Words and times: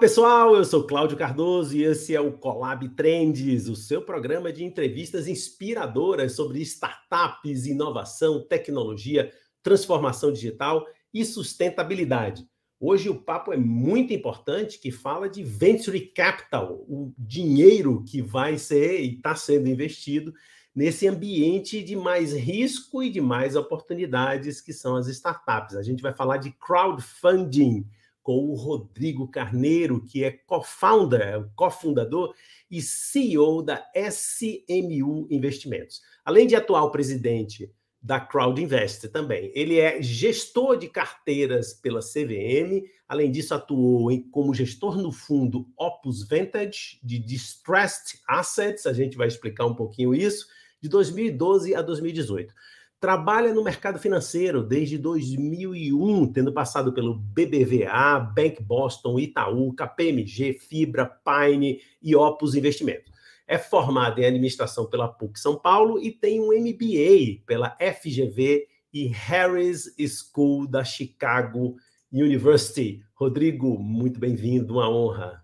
pessoal, 0.00 0.56
eu 0.56 0.64
sou 0.64 0.86
Cláudio 0.86 1.14
Cardoso 1.14 1.76
e 1.76 1.84
esse 1.84 2.14
é 2.14 2.20
o 2.20 2.32
Colab 2.32 2.88
Trends, 2.96 3.68
o 3.68 3.76
seu 3.76 4.00
programa 4.00 4.50
de 4.50 4.64
entrevistas 4.64 5.28
inspiradoras 5.28 6.32
sobre 6.32 6.58
startups, 6.62 7.66
inovação, 7.66 8.40
tecnologia, 8.40 9.30
transformação 9.62 10.32
digital 10.32 10.86
e 11.12 11.22
sustentabilidade. 11.22 12.48
Hoje 12.80 13.10
o 13.10 13.14
papo 13.14 13.52
é 13.52 13.58
muito 13.58 14.14
importante 14.14 14.78
que 14.78 14.90
fala 14.90 15.28
de 15.28 15.44
venture 15.44 16.00
capital, 16.00 16.82
o 16.88 17.12
dinheiro 17.18 18.02
que 18.02 18.22
vai 18.22 18.56
ser 18.56 19.02
e 19.02 19.16
está 19.16 19.34
sendo 19.34 19.68
investido 19.68 20.32
nesse 20.74 21.06
ambiente 21.06 21.82
de 21.82 21.94
mais 21.94 22.32
risco 22.32 23.02
e 23.02 23.10
de 23.10 23.20
mais 23.20 23.54
oportunidades 23.54 24.62
que 24.62 24.72
são 24.72 24.96
as 24.96 25.08
startups. 25.08 25.76
A 25.76 25.82
gente 25.82 26.02
vai 26.02 26.14
falar 26.14 26.38
de 26.38 26.52
crowdfunding 26.52 27.84
com 28.22 28.48
o 28.48 28.54
Rodrigo 28.54 29.28
Carneiro, 29.28 30.04
que 30.04 30.24
é 30.24 30.30
co-founder, 30.30 31.20
é 31.20 31.44
cofundador 31.54 32.34
e 32.70 32.80
CEO 32.82 33.62
da 33.62 33.84
SMU 33.94 35.26
Investimentos. 35.30 36.00
Além 36.24 36.46
de 36.46 36.54
atual 36.54 36.90
presidente 36.90 37.72
da 38.02 38.18
Crowd 38.18 38.60
Invest 38.60 39.08
também. 39.08 39.52
Ele 39.54 39.78
é 39.78 40.00
gestor 40.00 40.78
de 40.78 40.88
carteiras 40.88 41.74
pela 41.74 42.00
CVM, 42.00 42.82
além 43.06 43.30
disso 43.30 43.52
atuou 43.52 44.10
em, 44.10 44.22
como 44.30 44.54
gestor 44.54 44.96
no 44.96 45.12
fundo 45.12 45.68
Opus 45.76 46.26
Vantage 46.26 46.98
de 47.02 47.18
Distressed 47.18 48.20
Assets, 48.26 48.86
a 48.86 48.92
gente 48.92 49.16
vai 49.16 49.28
explicar 49.28 49.66
um 49.66 49.74
pouquinho 49.74 50.14
isso, 50.14 50.46
de 50.80 50.88
2012 50.88 51.74
a 51.74 51.82
2018. 51.82 52.54
Trabalha 53.00 53.54
no 53.54 53.64
mercado 53.64 53.98
financeiro 53.98 54.62
desde 54.62 54.98
2001, 54.98 56.30
tendo 56.34 56.52
passado 56.52 56.92
pelo 56.92 57.14
BBVA, 57.14 58.20
Bank 58.20 58.62
Boston, 58.62 59.18
Itaú, 59.18 59.72
KPMG, 59.72 60.52
Fibra, 60.52 61.06
Pine 61.06 61.80
e 62.02 62.14
Opus 62.14 62.54
Investimentos. 62.54 63.10
É 63.46 63.56
formado 63.56 64.20
em 64.20 64.26
administração 64.26 64.84
pela 64.84 65.08
PUC 65.08 65.40
São 65.40 65.56
Paulo 65.56 65.98
e 65.98 66.12
tem 66.12 66.42
um 66.42 66.48
MBA 66.52 67.42
pela 67.46 67.74
FGV 67.80 68.66
e 68.92 69.06
Harris 69.06 69.94
School 69.98 70.68
da 70.68 70.84
Chicago 70.84 71.76
University. 72.12 73.02
Rodrigo, 73.14 73.78
muito 73.78 74.20
bem-vindo, 74.20 74.74
uma 74.74 74.90
honra. 74.90 75.42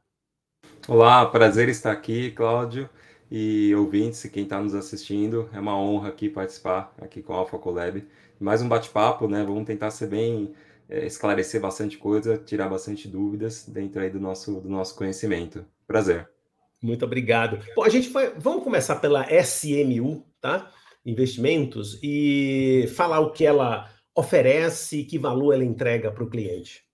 Olá, 0.87 1.25
prazer 1.25 1.71
estar 1.71 1.93
aqui, 1.93 2.33
Cláudio 2.33 2.87
e 3.31 3.75
ouvintes, 3.75 4.23
quem 4.25 4.45
está 4.45 4.61
nos 4.61 4.75
assistindo, 4.75 5.49
é 5.53 5.59
uma 5.59 5.79
honra 5.79 6.11
aqui 6.11 6.29
participar 6.29 6.95
aqui 7.01 7.23
com 7.23 7.33
a 7.33 7.37
Alpha 7.37 7.59
Collab. 7.59 8.05
Mais 8.39 8.63
um 8.63 8.69
bate-papo, 8.69 9.27
né? 9.27 9.43
Vamos 9.43 9.65
tentar 9.65 9.91
ser 9.91 10.07
bem, 10.07 10.53
é, 10.89 11.05
esclarecer 11.07 11.61
bastante 11.61 11.99
coisa, 11.99 12.39
tirar 12.39 12.69
bastante 12.69 13.09
dúvidas 13.09 13.67
dentro 13.69 14.01
aí 14.01 14.11
do 14.11 14.21
nosso, 14.21 14.61
do 14.61 14.69
nosso 14.69 14.95
conhecimento. 14.95 15.65
Prazer. 15.87 16.29
Muito 16.81 17.05
obrigado. 17.05 17.59
Bom, 17.75 17.83
a 17.83 17.89
gente 17.89 18.11
vai, 18.11 18.33
vamos 18.37 18.63
começar 18.63 18.97
pela 18.97 19.27
SMU, 19.43 20.25
tá? 20.41 20.71
Investimentos 21.05 21.99
e 22.03 22.89
falar 22.95 23.21
o 23.21 23.33
que 23.33 23.45
ela 23.45 23.91
oferece, 24.15 25.05
que 25.05 25.19
valor 25.19 25.53
ela 25.53 25.65
entrega 25.65 26.13
para 26.13 26.23
o 26.23 26.31
cliente. 26.31 26.86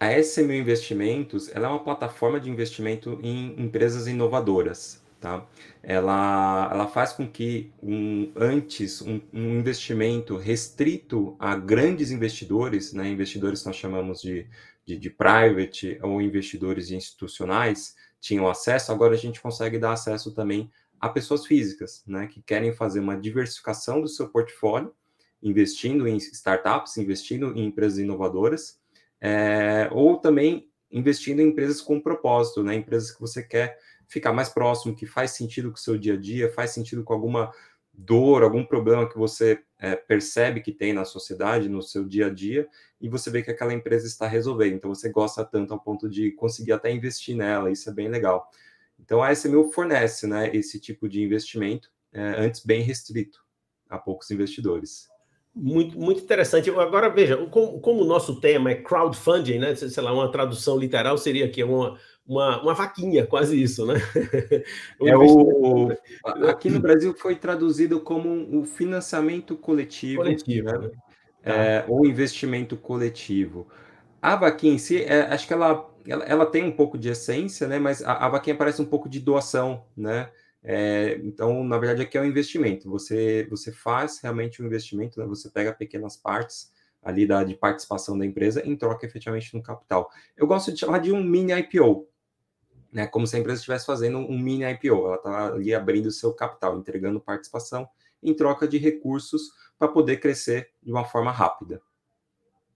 A 0.00 0.18
SMU 0.18 0.54
Investimentos 0.54 1.54
ela 1.54 1.66
é 1.68 1.70
uma 1.70 1.84
plataforma 1.84 2.40
de 2.40 2.48
investimento 2.48 3.20
em 3.22 3.54
empresas 3.60 4.06
inovadoras. 4.06 5.04
Tá? 5.20 5.46
Ela, 5.82 6.70
ela 6.72 6.86
faz 6.86 7.12
com 7.12 7.30
que 7.30 7.70
um, 7.82 8.32
antes 8.34 9.02
um, 9.02 9.20
um 9.30 9.58
investimento 9.58 10.38
restrito 10.38 11.36
a 11.38 11.54
grandes 11.54 12.10
investidores, 12.10 12.94
né, 12.94 13.10
investidores 13.10 13.60
que 13.60 13.66
nós 13.66 13.76
chamamos 13.76 14.22
de, 14.22 14.46
de, 14.86 14.96
de 14.96 15.10
private 15.10 15.98
ou 16.02 16.22
investidores 16.22 16.90
institucionais, 16.90 17.94
tinham 18.18 18.48
acesso, 18.48 18.92
agora 18.92 19.12
a 19.12 19.18
gente 19.18 19.38
consegue 19.38 19.78
dar 19.78 19.92
acesso 19.92 20.32
também 20.32 20.70
a 20.98 21.10
pessoas 21.10 21.44
físicas, 21.44 22.02
né, 22.06 22.26
que 22.26 22.40
querem 22.40 22.72
fazer 22.72 23.00
uma 23.00 23.18
diversificação 23.20 24.00
do 24.00 24.08
seu 24.08 24.30
portfólio, 24.30 24.94
investindo 25.42 26.08
em 26.08 26.16
startups, 26.16 26.96
investindo 26.96 27.52
em 27.54 27.66
empresas 27.66 27.98
inovadoras, 27.98 28.79
é, 29.20 29.88
ou 29.92 30.16
também 30.16 30.68
investindo 30.90 31.40
em 31.40 31.48
empresas 31.48 31.80
com 31.80 32.00
propósito, 32.00 32.62
né? 32.62 32.74
Empresas 32.74 33.12
que 33.12 33.20
você 33.20 33.42
quer 33.42 33.78
ficar 34.08 34.32
mais 34.32 34.48
próximo, 34.48 34.94
que 34.94 35.06
faz 35.06 35.32
sentido 35.32 35.70
com 35.70 35.76
o 35.76 35.80
seu 35.80 35.96
dia 35.96 36.14
a 36.14 36.16
dia, 36.16 36.52
faz 36.52 36.70
sentido 36.70 37.04
com 37.04 37.12
alguma 37.12 37.52
dor, 37.92 38.42
algum 38.42 38.64
problema 38.64 39.08
que 39.08 39.18
você 39.18 39.62
é, 39.78 39.94
percebe 39.94 40.60
que 40.60 40.72
tem 40.72 40.92
na 40.92 41.04
sociedade, 41.04 41.68
no 41.68 41.82
seu 41.82 42.04
dia 42.04 42.26
a 42.26 42.30
dia, 42.30 42.68
e 43.00 43.08
você 43.08 43.30
vê 43.30 43.42
que 43.42 43.50
aquela 43.50 43.74
empresa 43.74 44.06
está 44.06 44.26
resolvendo. 44.26 44.74
Então 44.74 44.92
você 44.92 45.10
gosta 45.10 45.44
tanto 45.44 45.74
ao 45.74 45.80
ponto 45.80 46.08
de 46.08 46.32
conseguir 46.32 46.72
até 46.72 46.90
investir 46.90 47.36
nela, 47.36 47.70
isso 47.70 47.88
é 47.90 47.92
bem 47.92 48.08
legal. 48.08 48.48
Então 48.98 49.22
a 49.22 49.32
SMU 49.32 49.70
fornece 49.72 50.26
né, 50.26 50.54
esse 50.54 50.80
tipo 50.80 51.08
de 51.08 51.22
investimento, 51.22 51.90
é, 52.12 52.20
antes 52.38 52.64
bem 52.64 52.82
restrito 52.82 53.44
a 53.88 53.98
poucos 53.98 54.30
investidores. 54.30 55.09
Muito, 55.54 55.98
muito 55.98 56.20
interessante. 56.20 56.70
Agora, 56.70 57.08
veja, 57.08 57.36
como, 57.48 57.80
como, 57.80 58.02
o 58.02 58.06
nosso 58.06 58.40
tema 58.40 58.70
é 58.70 58.76
crowdfunding, 58.76 59.58
né? 59.58 59.74
Sei 59.74 60.02
lá, 60.02 60.12
uma 60.12 60.30
tradução 60.30 60.78
literal 60.78 61.18
seria 61.18 61.46
aqui 61.46 61.62
uma, 61.64 61.98
uma, 62.26 62.62
uma 62.62 62.74
vaquinha, 62.74 63.26
quase 63.26 63.60
isso, 63.60 63.84
né? 63.84 63.94
é 65.02 65.16
o, 65.16 65.88
aqui 66.48 66.70
no 66.70 66.78
Brasil 66.78 67.12
foi 67.18 67.34
traduzido 67.34 68.00
como 68.00 68.60
o 68.60 68.64
financiamento 68.64 69.56
coletivo, 69.56 70.22
coletivo 70.22 70.70
né? 70.70 70.78
né? 70.78 70.90
É, 71.42 71.84
ou 71.88 72.06
investimento 72.06 72.76
coletivo. 72.76 73.66
A 74.22 74.36
vaquinha 74.36 74.74
em 74.74 74.78
si, 74.78 75.02
é, 75.02 75.22
acho 75.22 75.48
que 75.48 75.52
ela, 75.52 75.90
ela, 76.06 76.24
ela, 76.26 76.46
tem 76.46 76.62
um 76.62 76.72
pouco 76.72 76.96
de 76.96 77.08
essência, 77.08 77.66
né? 77.66 77.78
Mas 77.80 78.02
a, 78.04 78.26
a 78.26 78.28
vaquinha 78.28 78.54
parece 78.54 78.80
um 78.80 78.86
pouco 78.86 79.08
de 79.08 79.18
doação, 79.18 79.84
né? 79.96 80.30
É, 80.62 81.18
então, 81.22 81.64
na 81.64 81.78
verdade, 81.78 82.02
aqui 82.02 82.18
é 82.18 82.20
um 82.20 82.26
investimento. 82.26 82.90
Você, 82.90 83.46
você 83.48 83.72
faz 83.72 84.20
realmente 84.20 84.62
um 84.62 84.66
investimento, 84.66 85.18
né? 85.18 85.26
você 85.26 85.48
pega 85.50 85.72
pequenas 85.72 86.16
partes 86.16 86.70
ali 87.02 87.26
da, 87.26 87.42
de 87.42 87.54
participação 87.54 88.18
da 88.18 88.26
empresa 88.26 88.62
em 88.66 88.76
troca 88.76 89.06
efetivamente 89.06 89.54
no 89.56 89.62
capital. 89.62 90.10
Eu 90.36 90.46
gosto 90.46 90.70
de 90.72 90.78
chamar 90.78 90.98
de 90.98 91.12
um 91.12 91.22
mini 91.22 91.52
IPO, 91.52 92.06
né? 92.92 93.06
Como 93.06 93.26
se 93.26 93.36
a 93.36 93.38
empresa 93.38 93.58
estivesse 93.58 93.86
fazendo 93.86 94.18
um 94.18 94.38
mini 94.38 94.64
IPO. 94.64 95.06
Ela 95.06 95.16
está 95.16 95.46
ali 95.46 95.74
abrindo 95.74 96.06
o 96.06 96.10
seu 96.10 96.32
capital, 96.34 96.78
entregando 96.78 97.20
participação 97.20 97.88
em 98.22 98.34
troca 98.34 98.68
de 98.68 98.76
recursos 98.76 99.50
para 99.78 99.88
poder 99.88 100.18
crescer 100.18 100.70
de 100.82 100.92
uma 100.92 101.04
forma 101.04 101.30
rápida. 101.30 101.80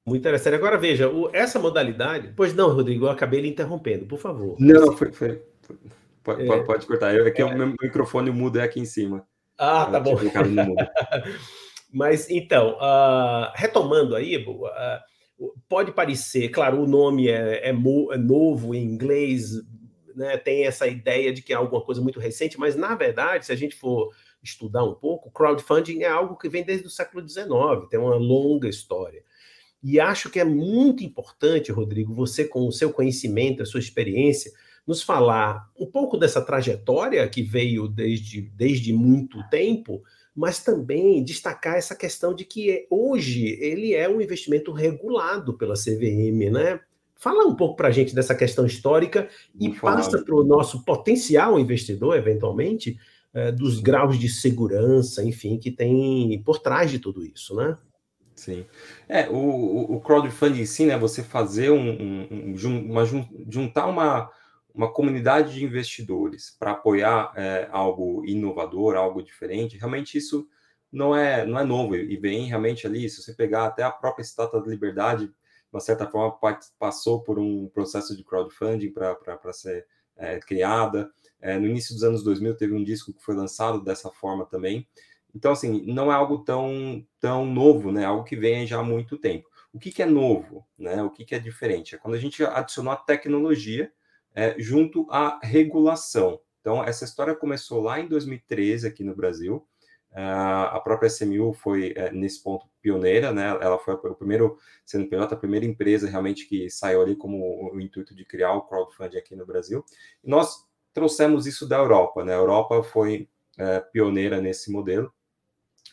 Muito 0.07 0.21
interessante. 0.21 0.55
Agora 0.55 0.79
veja, 0.79 1.09
o, 1.11 1.29
essa 1.35 1.59
modalidade. 1.59 2.33
Pois 2.37 2.55
não, 2.55 2.71
Rodrigo, 2.73 3.07
eu 3.07 3.11
acabei 3.11 3.41
lhe 3.41 3.49
interrompendo, 3.49 4.07
por 4.07 4.19
favor. 4.19 4.57
Não, 4.59 4.97
foi, 4.97 5.13
foi, 5.13 5.43
foi. 5.63 5.77
Pode, 6.25 6.51
é, 6.51 6.63
pode 6.63 6.87
cortar. 6.87 7.15
Eu, 7.15 7.27
aqui 7.27 7.43
é, 7.43 7.45
o 7.45 7.57
meu 7.57 7.75
microfone 7.81 8.31
mudo 8.31 8.59
é 8.59 8.63
aqui 8.65 8.81
em 8.81 8.87
cima. 8.87 9.27
Ah, 9.59 9.87
tá 9.87 10.01
bom. 10.01 10.17
Mas 11.93 12.29
então, 12.29 12.77
uh, 12.79 13.53
retomando 13.55 14.17
aí, 14.17 14.45
uh, 14.45 15.53
pode 15.69 15.93
parecer, 15.93 16.49
claro, 16.49 16.83
o 16.83 16.89
nome 16.89 17.29
é, 17.29 17.69
é, 17.69 17.71
é, 17.71 17.73
novo 17.73 18.75
em 18.75 18.83
inglês, 18.83 19.53
né, 20.17 20.37
tem 20.37 20.65
essa 20.65 20.89
ideia 20.89 21.33
de 21.33 21.43
que 21.43 21.53
é 21.53 21.57
alguma 21.57 21.85
coisa 21.85 22.01
muito 22.01 22.19
recente, 22.19 22.59
mas 22.59 22.75
na 22.75 22.97
verdade, 22.97 23.47
se 23.47 23.53
a 23.53 23.57
gente 23.57 23.77
for 23.77 24.11
estudar 24.43 24.83
um 24.83 24.95
pouco, 24.95 25.31
crowdfunding 25.31 26.03
é 26.03 26.09
algo 26.09 26.37
que 26.37 26.49
vem 26.49 26.65
desde 26.65 26.87
o 26.87 26.91
século 26.91 27.27
XIX, 27.27 27.49
tem 27.89 28.01
uma 28.01 28.17
longa 28.17 28.69
história. 28.69 29.23
E 29.83 30.01
acho 30.01 30.31
que 30.31 30.41
é 30.41 30.45
muito 30.45 31.05
importante, 31.05 31.71
Rodrigo, 31.71 32.15
você 32.15 32.45
com 32.49 32.67
o 32.67 32.73
seu 32.73 32.93
conhecimento, 32.93 33.63
a 33.63 33.67
sua 33.67 33.81
experiência, 33.81 34.51
nos 34.87 35.03
falar 35.03 35.71
um 35.79 35.87
pouco 35.87 36.17
dessa 36.17 36.43
trajetória 36.43 37.27
que 37.29 37.43
veio 37.43 37.89
desde, 37.89 38.43
desde 38.43 38.93
muito 38.93 39.39
tempo, 39.49 40.03
mas 40.35 40.63
também 40.63 41.23
destacar 41.23 41.77
essa 41.77 41.95
questão 41.95 42.35
de 42.35 42.45
que 42.45 42.87
hoje 42.91 43.57
ele 43.61 43.95
é 43.95 44.09
um 44.09 44.21
investimento 44.21 44.73
regulado 44.73 45.57
pela 45.57 45.75
CVM, 45.75 46.51
né? 46.51 46.81
Fala 47.17 47.47
um 47.47 47.55
pouco 47.55 47.77
para 47.77 47.89
a 47.89 47.93
gente 47.93 48.15
dessa 48.15 48.35
questão 48.35 48.67
histórica 48.67 49.29
e 49.59 49.71
passa 49.71 50.23
para 50.23 50.35
o 50.35 50.45
nosso 50.45 50.85
potencial 50.85 51.59
investidor, 51.59 52.17
eventualmente, 52.17 52.99
é, 53.33 53.51
dos 53.51 53.81
graus 53.81 54.19
de 54.19 54.29
segurança, 54.29 55.25
enfim, 55.25 55.57
que 55.57 55.71
tem 55.71 56.43
por 56.45 56.59
trás 56.59 56.91
de 56.91 56.99
tudo 56.99 57.25
isso, 57.25 57.55
né? 57.55 57.79
Sim. 58.35 58.67
É, 59.09 59.29
o, 59.29 59.95
o 59.95 60.01
crowdfunding 60.01 60.63
em 60.63 60.67
si, 60.67 60.85
né? 60.87 60.99
Você 60.99 61.23
fazer 61.23 61.71
um, 61.71 61.91
um, 61.91 62.55
um 62.55 62.91
uma, 62.91 63.05
juntar 63.49 63.87
uma, 63.87 64.29
uma 64.75 64.93
comunidade 64.93 65.55
de 65.55 65.65
investidores 65.65 66.57
para 66.59 66.73
apoiar 66.73 67.33
é, 67.37 67.69
algo 67.71 68.25
inovador, 68.27 68.97
algo 68.97 69.23
diferente, 69.23 69.79
realmente 69.79 70.19
isso 70.19 70.49
não 70.91 71.15
é, 71.15 71.47
não 71.47 71.59
é 71.59 71.65
novo 71.65 71.95
e 71.97 72.17
vem 72.17 72.47
realmente 72.47 72.87
ali, 72.87 73.09
se 73.09 73.23
você 73.23 73.33
pegar 73.33 73.67
até 73.67 73.83
a 73.83 73.91
própria 73.91 74.23
Estátua 74.23 74.61
da 74.61 74.69
Liberdade, 74.69 75.27
de 75.27 75.35
uma 75.73 75.81
certa 75.81 76.09
forma 76.09 76.39
passou 76.79 77.23
por 77.23 77.39
um 77.39 77.69
processo 77.69 78.17
de 78.17 78.25
crowdfunding 78.25 78.93
para 78.93 79.53
ser 79.53 79.87
é, 80.17 80.39
criada. 80.39 81.11
É, 81.41 81.59
no 81.59 81.67
início 81.67 81.95
dos 81.95 82.05
anos 82.05 82.23
2000 82.23 82.57
teve 82.57 82.75
um 82.75 82.83
disco 82.83 83.13
que 83.13 83.25
foi 83.25 83.35
lançado 83.35 83.83
dessa 83.83 84.11
forma 84.11 84.47
também. 84.47 84.87
Então, 85.35 85.51
assim, 85.51 85.85
não 85.85 86.13
é 86.13 86.15
algo 86.15 86.39
tão, 86.39 87.05
tão 87.19 87.45
novo, 87.45 87.91
né? 87.91 88.05
Algo 88.05 88.23
que 88.23 88.37
vem 88.37 88.67
já 88.67 88.79
há 88.79 88.85
muito 88.85 89.19
tempo. 89.19 89.49
O 89.73 89.81
que, 89.81 89.91
que 89.91 90.03
é 90.03 90.07
novo, 90.07 90.65
né? 90.79 91.03
O 91.03 91.11
que, 91.11 91.25
que 91.25 91.35
é 91.35 91.41
diferente? 91.41 91.97
É 91.97 91.99
quando 91.99 92.15
a 92.15 92.19
gente 92.19 92.45
adicionou 92.45 92.93
a 92.93 92.97
tecnologia 92.97 93.93
é, 94.35 94.55
junto 94.59 95.07
à 95.11 95.39
regulação. 95.43 96.41
Então, 96.61 96.83
essa 96.83 97.05
história 97.05 97.35
começou 97.35 97.81
lá 97.83 98.01
em 98.01 98.09
2013 98.09 98.87
aqui 98.87 99.05
no 99.05 99.15
Brasil. 99.15 99.67
Uh, 100.13 100.71
a 100.71 100.81
própria 100.81 101.09
SMU 101.09 101.53
foi, 101.53 101.93
uh, 101.93 102.15
nesse 102.15 102.43
ponto, 102.43 102.67
pioneira, 102.81 103.33
né? 103.33 103.49
Ela 103.61 103.79
foi 103.79 103.95
o 103.95 104.15
primeiro 104.15 104.57
CNPJ, 104.87 105.35
a 105.35 105.39
primeira 105.39 105.67
empresa 105.67 106.09
realmente 106.09 106.47
que 106.47 106.71
saiu 106.71 107.03
ali 107.03 107.17
como 107.17 107.73
o, 107.73 107.81
intuito 107.81 108.15
de 108.15 108.25
criar 108.25 108.53
o 108.53 108.63
crowdfunding 108.63 109.19
aqui 109.19 109.35
no 109.35 109.45
Brasil. 109.45 109.85
E 110.23 110.31
nós 110.31 110.65
trouxemos 110.93 111.47
isso 111.47 111.69
da 111.69 111.79
Europa, 111.79 112.25
né? 112.25 112.33
A 112.33 112.39
Europa 112.39 112.83
foi 112.83 113.29
uh, 113.59 113.91
pioneira 113.93 114.41
nesse 114.41 114.71
modelo. 114.71 115.13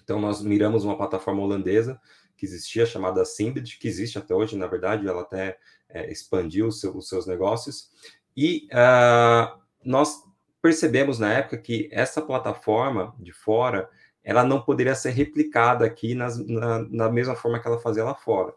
Então, 0.03 0.21
nós 0.21 0.41
miramos 0.41 0.85
uma 0.85 0.97
plataforma 0.97 1.41
holandesa 1.41 1.99
que 2.37 2.45
existia, 2.45 2.85
chamada 2.85 3.25
Simbid, 3.25 3.77
que 3.77 3.87
existe 3.87 4.17
até 4.17 4.33
hoje, 4.33 4.57
na 4.57 4.67
verdade, 4.67 5.07
ela 5.07 5.21
até 5.21 5.57
é, 5.87 6.11
expandiu 6.11 6.71
seu, 6.71 6.95
os 6.97 7.07
seus 7.07 7.27
negócios. 7.27 7.89
E 8.35 8.67
uh, 8.71 9.59
nós 9.83 10.23
percebemos 10.61 11.19
na 11.19 11.33
época 11.33 11.57
que 11.57 11.89
essa 11.91 12.21
plataforma 12.21 13.15
de 13.19 13.31
fora 13.31 13.89
ela 14.23 14.43
não 14.43 14.61
poderia 14.61 14.93
ser 14.93 15.11
replicada 15.11 15.85
aqui 15.85 16.13
nas, 16.13 16.37
na, 16.45 16.79
na 16.89 17.09
mesma 17.09 17.35
forma 17.35 17.59
que 17.59 17.67
ela 17.67 17.79
fazia 17.79 18.03
lá 18.03 18.13
fora. 18.13 18.53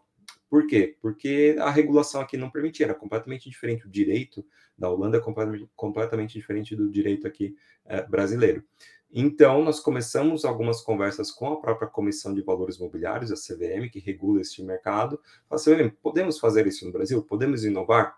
Por 0.49 0.67
quê? 0.67 0.95
Porque 1.01 1.55
a 1.59 1.71
regulação 1.71 2.21
aqui 2.21 2.37
não 2.37 2.51
permitia, 2.51 2.85
era 2.85 2.93
completamente 2.93 3.49
diferente. 3.49 3.87
O 3.87 3.89
direito 3.89 4.45
da 4.77 4.89
Holanda 4.89 5.17
é 5.17 5.19
completamente, 5.19 5.69
completamente 5.75 6.33
diferente 6.33 6.75
do 6.75 6.89
direito 6.89 7.27
aqui 7.27 7.55
é, 7.85 8.03
brasileiro. 8.03 8.63
Então, 9.11 9.63
nós 9.63 9.79
começamos 9.79 10.45
algumas 10.45 10.81
conversas 10.81 11.31
com 11.31 11.53
a 11.53 11.59
própria 11.59 11.87
Comissão 11.87 12.33
de 12.33 12.41
Valores 12.41 12.77
Mobiliários, 12.77 13.31
a 13.31 13.35
CVM, 13.35 13.89
que 13.89 13.99
regula 13.99 14.41
este 14.41 14.61
mercado. 14.63 15.19
Falei 15.49 15.81
assim, 15.81 15.89
podemos 16.01 16.37
fazer 16.37 16.67
isso 16.67 16.85
no 16.85 16.91
Brasil? 16.91 17.23
Podemos 17.23 17.63
inovar? 17.63 18.17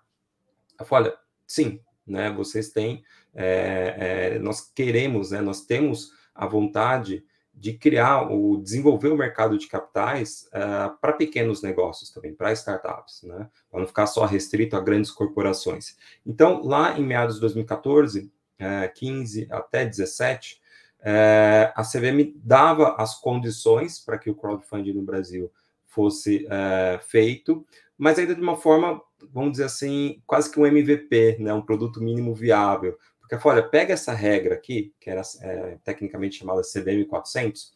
Eu 0.80 0.86
falei, 0.86 1.12
olha, 1.12 1.19
sim, 1.47 1.79
né? 2.05 2.31
Vocês 2.31 2.69
têm, 2.69 3.03
é, 3.33 4.33
é, 4.35 4.39
nós 4.39 4.61
queremos, 4.61 5.31
né? 5.31 5.41
Nós 5.41 5.61
temos 5.65 6.11
a 6.35 6.45
vontade 6.45 7.23
de 7.57 7.73
criar 7.73 8.29
ou 8.29 8.61
desenvolver 8.61 9.09
o 9.09 9.17
mercado 9.17 9.57
de 9.57 9.67
capitais 9.67 10.47
uh, 10.49 10.95
para 11.01 11.13
pequenos 11.13 11.63
negócios 11.63 12.11
também, 12.11 12.33
para 12.33 12.53
startups, 12.53 13.23
né? 13.23 13.49
Para 13.69 13.79
não 13.79 13.88
ficar 13.88 14.05
só 14.05 14.25
restrito 14.25 14.75
a 14.75 14.79
grandes 14.79 15.09
corporações. 15.09 15.97
Então, 16.23 16.61
lá 16.63 16.97
em 16.99 17.03
meados 17.03 17.35
de 17.35 17.41
2014, 17.41 18.31
uh, 18.59 18.93
15 18.93 19.47
até 19.50 19.85
17, 19.85 20.61
uh, 21.00 21.73
a 21.75 21.83
CVM 21.83 22.31
dava 22.35 22.95
as 22.95 23.19
condições 23.19 24.00
para 24.00 24.19
que 24.19 24.29
o 24.29 24.35
crowdfunding 24.35 24.93
no 24.93 25.01
Brasil 25.01 25.51
fosse 25.85 26.45
uh, 26.45 27.03
feito, 27.07 27.65
mas 27.97 28.19
ainda 28.19 28.35
de 28.35 28.41
uma 28.41 28.55
forma, 28.55 29.01
vamos 29.31 29.51
dizer 29.51 29.65
assim, 29.65 30.21
quase 30.25 30.51
que 30.51 30.59
um 30.59 30.65
MVP, 30.65 31.37
né? 31.39 31.53
Um 31.53 31.61
produto 31.61 32.01
mínimo 32.01 32.33
viável, 32.33 32.97
porque, 33.27 33.47
olha, 33.47 33.61
pega 33.61 33.93
essa 33.93 34.13
regra 34.13 34.55
aqui, 34.55 34.93
que 34.99 35.09
era 35.09 35.21
é, 35.41 35.77
tecnicamente 35.83 36.37
chamada 36.37 36.63
CDM 36.63 37.05
400, 37.05 37.73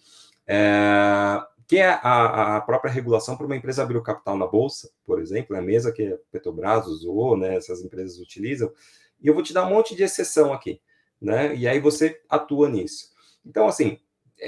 é, 0.47 1.41
que 1.67 1.77
é 1.77 1.89
a, 1.89 2.57
a, 2.57 2.61
própria 2.61 2.91
regulação 2.91 3.35
para 3.35 3.45
uma 3.45 3.55
empresa 3.55 3.83
abrir 3.83 3.97
o 3.97 4.03
capital 4.03 4.37
na 4.37 4.47
bolsa, 4.47 4.89
por 5.05 5.21
exemplo, 5.21 5.55
é 5.55 5.59
a 5.59 5.61
mesa 5.61 5.91
que 5.91 6.05
a 6.05 6.17
Petrobras 6.31 6.87
usou, 6.87 7.37
né, 7.37 7.55
essas 7.55 7.81
empresas 7.81 8.17
utilizam, 8.19 8.71
e 9.21 9.27
eu 9.27 9.33
vou 9.33 9.43
te 9.43 9.53
dar 9.53 9.65
um 9.65 9.69
monte 9.69 9.95
de 9.95 10.03
exceção 10.03 10.53
aqui, 10.53 10.81
né, 11.19 11.55
e 11.55 11.67
aí 11.67 11.79
você 11.79 12.21
atua 12.29 12.69
nisso. 12.69 13.11
Então, 13.45 13.67
assim, 13.67 13.99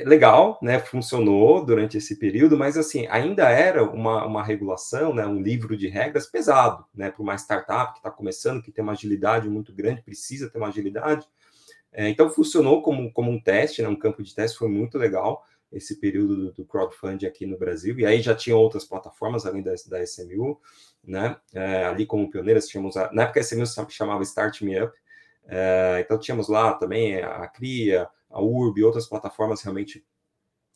legal, 0.04 0.58
né? 0.62 0.80
Funcionou 0.80 1.64
durante 1.64 1.98
esse 1.98 2.18
período, 2.18 2.58
mas 2.58 2.78
assim 2.78 3.06
ainda 3.08 3.50
era 3.50 3.84
uma, 3.84 4.26
uma 4.26 4.44
regulação, 4.44 5.14
né? 5.14 5.26
Um 5.26 5.42
livro 5.42 5.78
de 5.78 5.88
regras 5.88 6.26
pesado, 6.26 6.86
né? 6.94 7.12
Para 7.12 7.22
uma 7.22 7.36
startup 7.36 7.94
que 7.94 8.00
está 8.00 8.10
começando, 8.10 8.62
que 8.62 8.72
tem 8.72 8.84
uma 8.84 8.94
agilidade 8.94 9.48
muito 9.48 9.74
grande, 9.74 10.02
precisa 10.02 10.50
ter 10.50 10.58
uma 10.58 10.70
agilidade. 10.70 11.28
É, 11.92 12.10
então 12.10 12.30
funcionou 12.30 12.82
como, 12.82 13.12
como 13.14 13.30
um 13.30 13.40
teste, 13.40 13.84
né? 13.84 13.88
Um 13.88 13.96
campo 13.96 14.24
de 14.24 14.34
teste 14.34 14.58
foi 14.58 14.68
muito 14.68 14.98
legal 14.98 15.46
esse 15.72 16.00
período 16.00 16.36
do, 16.36 16.52
do 16.54 16.66
crowdfunding 16.66 17.26
aqui 17.26 17.46
no 17.46 17.58
Brasil. 17.58 18.00
E 18.00 18.06
aí 18.06 18.22
já 18.22 18.36
tinha 18.36 18.56
outras 18.56 18.86
plataformas 18.86 19.46
além 19.46 19.62
da, 19.62 19.74
da 19.88 20.04
SMU, 20.04 20.60
né? 21.04 21.38
É, 21.54 21.86
ali 21.86 22.06
como 22.06 22.30
pioneiras 22.30 22.68
tínhamos 22.68 22.98
a, 22.98 23.12
na 23.14 23.24
época 23.24 23.40
a 23.40 23.44
SMU 23.44 23.66
chamava 23.90 24.24
Start 24.24 24.62
Me 24.62 24.82
Up. 24.82 24.94
É, 25.46 26.00
então 26.04 26.18
tínhamos 26.18 26.48
lá 26.48 26.74
também 26.74 27.22
a 27.22 27.48
Cria, 27.48 28.08
a 28.34 28.42
Urb 28.42 28.80
e 28.80 28.84
outras 28.84 29.06
plataformas 29.06 29.62
realmente 29.62 30.04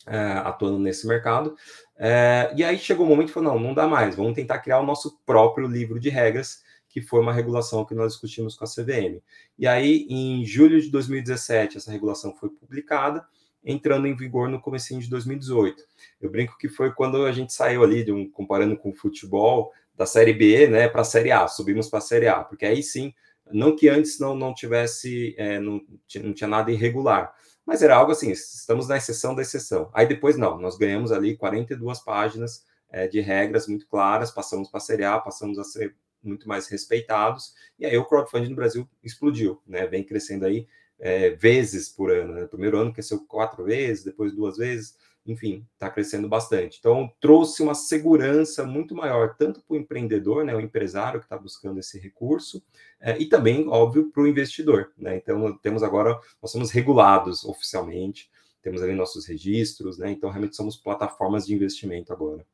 é, 0.05 0.17
atuando 0.17 0.79
nesse 0.79 1.05
mercado. 1.07 1.55
É, 1.97 2.53
e 2.55 2.63
aí 2.63 2.77
chegou 2.77 3.05
o 3.05 3.07
um 3.07 3.11
momento 3.11 3.29
e 3.29 3.33
falou: 3.33 3.53
não, 3.53 3.59
não 3.59 3.73
dá 3.73 3.87
mais, 3.87 4.15
vamos 4.15 4.33
tentar 4.33 4.59
criar 4.59 4.79
o 4.79 4.85
nosso 4.85 5.19
próprio 5.25 5.67
livro 5.67 5.99
de 5.99 6.09
regras, 6.09 6.63
que 6.87 7.01
foi 7.01 7.19
uma 7.19 7.33
regulação 7.33 7.83
que 7.83 7.93
nós 7.93 8.13
discutimos 8.13 8.55
com 8.55 8.63
a 8.63 8.67
CVM. 8.67 9.21
E 9.57 9.67
aí, 9.67 10.07
em 10.09 10.45
julho 10.45 10.79
de 10.79 10.89
2017, 10.89 11.77
essa 11.77 11.91
regulação 11.91 12.33
foi 12.33 12.49
publicada, 12.49 13.25
entrando 13.63 14.07
em 14.07 14.15
vigor 14.15 14.47
no 14.47 14.61
começo 14.61 14.97
de 14.97 15.09
2018. 15.09 15.83
Eu 16.21 16.31
brinco 16.31 16.57
que 16.57 16.69
foi 16.69 16.93
quando 16.93 17.25
a 17.25 17.31
gente 17.31 17.51
saiu 17.51 17.83
ali, 17.83 18.03
de 18.05 18.11
um, 18.11 18.29
comparando 18.29 18.77
com 18.77 18.91
o 18.91 18.95
futebol, 18.95 19.73
da 19.97 20.05
Série 20.05 20.33
B 20.33 20.67
né, 20.67 20.87
para 20.87 21.01
a 21.01 21.03
Série 21.03 21.31
A, 21.31 21.47
subimos 21.47 21.89
para 21.89 21.97
a 21.97 22.01
Série 22.01 22.27
A, 22.27 22.43
porque 22.43 22.65
aí 22.65 22.83
sim, 22.83 23.13
não 23.51 23.75
que 23.75 23.89
antes 23.89 24.19
não, 24.19 24.35
não 24.35 24.53
tivesse, 24.53 25.35
é, 25.37 25.59
não, 25.59 25.81
não 26.23 26.33
tinha 26.33 26.47
nada 26.47 26.71
irregular, 26.71 27.33
mas 27.65 27.81
era 27.81 27.95
algo 27.95 28.11
assim, 28.11 28.31
estamos 28.31 28.87
na 28.87 28.97
exceção 28.97 29.35
da 29.35 29.41
exceção. 29.41 29.89
Aí 29.93 30.07
depois, 30.07 30.37
não, 30.37 30.57
nós 30.57 30.77
ganhamos 30.77 31.11
ali 31.11 31.35
42 31.35 31.99
páginas 31.99 32.65
é, 32.89 33.07
de 33.07 33.19
regras 33.19 33.67
muito 33.67 33.87
claras, 33.87 34.31
passamos 34.31 34.69
para 34.69 35.15
A, 35.15 35.19
passamos 35.19 35.59
a 35.59 35.63
ser 35.63 35.95
muito 36.23 36.47
mais 36.47 36.67
respeitados, 36.67 37.53
e 37.77 37.85
aí 37.85 37.97
o 37.97 38.05
crowdfunding 38.05 38.49
no 38.49 38.55
Brasil 38.55 38.87
explodiu, 39.03 39.61
né? 39.67 39.85
Vem 39.85 40.03
crescendo 40.03 40.45
aí 40.45 40.67
é, 40.99 41.31
vezes 41.31 41.89
por 41.89 42.11
ano. 42.11 42.33
Né? 42.33 42.47
Primeiro 42.47 42.77
ano 42.77 42.93
cresceu 42.93 43.19
quatro 43.25 43.63
vezes, 43.63 44.03
depois 44.03 44.33
duas 44.33 44.57
vezes, 44.57 44.97
enfim, 45.27 45.65
está 45.73 45.89
crescendo 45.89 46.27
bastante. 46.27 46.77
Então, 46.79 47.11
trouxe 47.19 47.61
uma 47.61 47.75
segurança 47.75 48.65
muito 48.65 48.95
maior, 48.95 49.35
tanto 49.35 49.61
para 49.61 49.75
o 49.75 49.77
empreendedor, 49.77 50.45
né, 50.45 50.55
o 50.55 50.61
empresário 50.61 51.19
que 51.19 51.25
está 51.25 51.37
buscando 51.37 51.79
esse 51.79 51.99
recurso, 51.99 52.63
é, 52.99 53.17
e 53.17 53.27
também, 53.27 53.67
óbvio, 53.67 54.09
para 54.09 54.23
o 54.23 54.27
investidor. 54.27 54.93
Né? 54.97 55.17
Então, 55.17 55.57
temos 55.57 55.83
agora, 55.83 56.19
nós 56.41 56.51
somos 56.51 56.71
regulados 56.71 57.43
oficialmente, 57.43 58.31
temos 58.61 58.81
ali 58.81 58.93
nossos 58.93 59.25
registros, 59.25 59.97
né? 59.97 60.11
então 60.11 60.29
realmente 60.29 60.55
somos 60.55 60.75
plataformas 60.77 61.45
de 61.45 61.53
investimento 61.53 62.11
agora. 62.11 62.45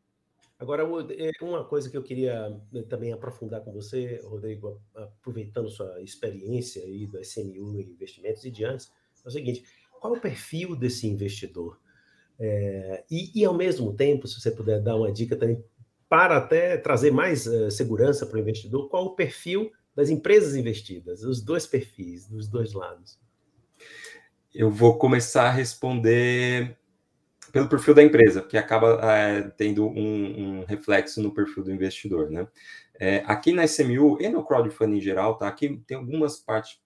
Agora, 0.59 0.83
é, 1.17 1.31
uma 1.41 1.65
coisa 1.65 1.89
que 1.89 1.97
eu 1.97 2.03
queria 2.03 2.49
né, 2.71 2.83
também 2.83 3.11
aprofundar 3.11 3.61
com 3.61 3.73
você, 3.73 4.21
Rodrigo, 4.23 4.81
aproveitando 4.95 5.69
sua 5.69 6.01
experiência 6.01 6.83
aí 6.83 7.05
do 7.05 7.19
SMU 7.19 7.81
investimentos 7.81 8.45
e 8.45 8.51
de 8.51 8.63
é 8.63 8.77
o 9.25 9.31
seguinte: 9.31 9.65
qual 9.99 10.15
é 10.15 10.17
o 10.17 10.21
perfil 10.21 10.75
desse 10.75 11.07
investidor? 11.07 11.79
É, 12.39 13.03
e, 13.09 13.41
e, 13.41 13.45
ao 13.45 13.53
mesmo 13.53 13.93
tempo, 13.93 14.27
se 14.27 14.39
você 14.39 14.51
puder 14.51 14.81
dar 14.81 14.95
uma 14.95 15.11
dica 15.11 15.35
também, 15.35 15.63
para 16.09 16.37
até 16.37 16.77
trazer 16.77 17.11
mais 17.11 17.47
uh, 17.47 17.71
segurança 17.71 18.25
para 18.25 18.37
o 18.37 18.39
investidor, 18.39 18.89
qual 18.89 19.05
o 19.05 19.15
perfil 19.15 19.71
das 19.95 20.09
empresas 20.09 20.55
investidas, 20.55 21.23
os 21.23 21.41
dois 21.41 21.65
perfis, 21.65 22.27
dos 22.27 22.47
dois 22.47 22.73
lados? 22.73 23.19
Eu 24.53 24.69
vou 24.69 24.97
começar 24.97 25.45
a 25.45 25.51
responder 25.51 26.77
pelo 27.51 27.69
perfil 27.69 27.93
da 27.93 28.03
empresa, 28.03 28.41
que 28.41 28.57
acaba 28.57 28.99
é, 29.11 29.43
tendo 29.57 29.85
um, 29.85 30.59
um, 30.59 30.65
reflexo 30.65 31.21
no 31.21 31.31
perfil 31.31 31.63
do 31.63 31.71
investidor, 31.71 32.29
né? 32.29 32.47
É, 32.99 33.23
aqui 33.25 33.51
na 33.51 33.63
SMU 33.65 34.19
e 34.19 34.29
no 34.29 34.43
crowdfunding 34.43 34.97
em 34.97 35.01
geral, 35.01 35.37
tá? 35.37 35.47
Aqui 35.47 35.81
tem 35.87 35.97
algumas 35.97 36.37
partes, 36.37 36.79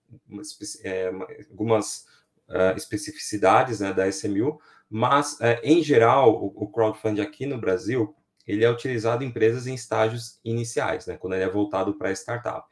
é, 0.84 1.12
algumas 1.50 2.06
uh, 2.50 2.75
especificidades 2.75 3.80
né, 3.80 3.94
da 3.94 4.08
SMU, 4.08 4.60
mas, 4.89 5.39
é, 5.41 5.60
em 5.63 5.82
geral, 5.84 6.34
o, 6.34 6.67
crowdfunding 6.72 7.22
aqui 7.22 7.46
no 7.46 7.58
Brasil, 7.58 8.15
ele 8.46 8.63
é 8.63 8.72
utilizado 8.72 9.24
em 9.24 9.27
empresas 9.27 9.67
em 9.67 9.74
estágios 9.74 10.39
iniciais, 10.44 11.06
né, 11.06 11.17
quando 11.17 11.34
ele 11.34 11.44
é 11.44 11.50
voltado 11.50 11.96
para 11.96 12.12
startup. 12.12 12.65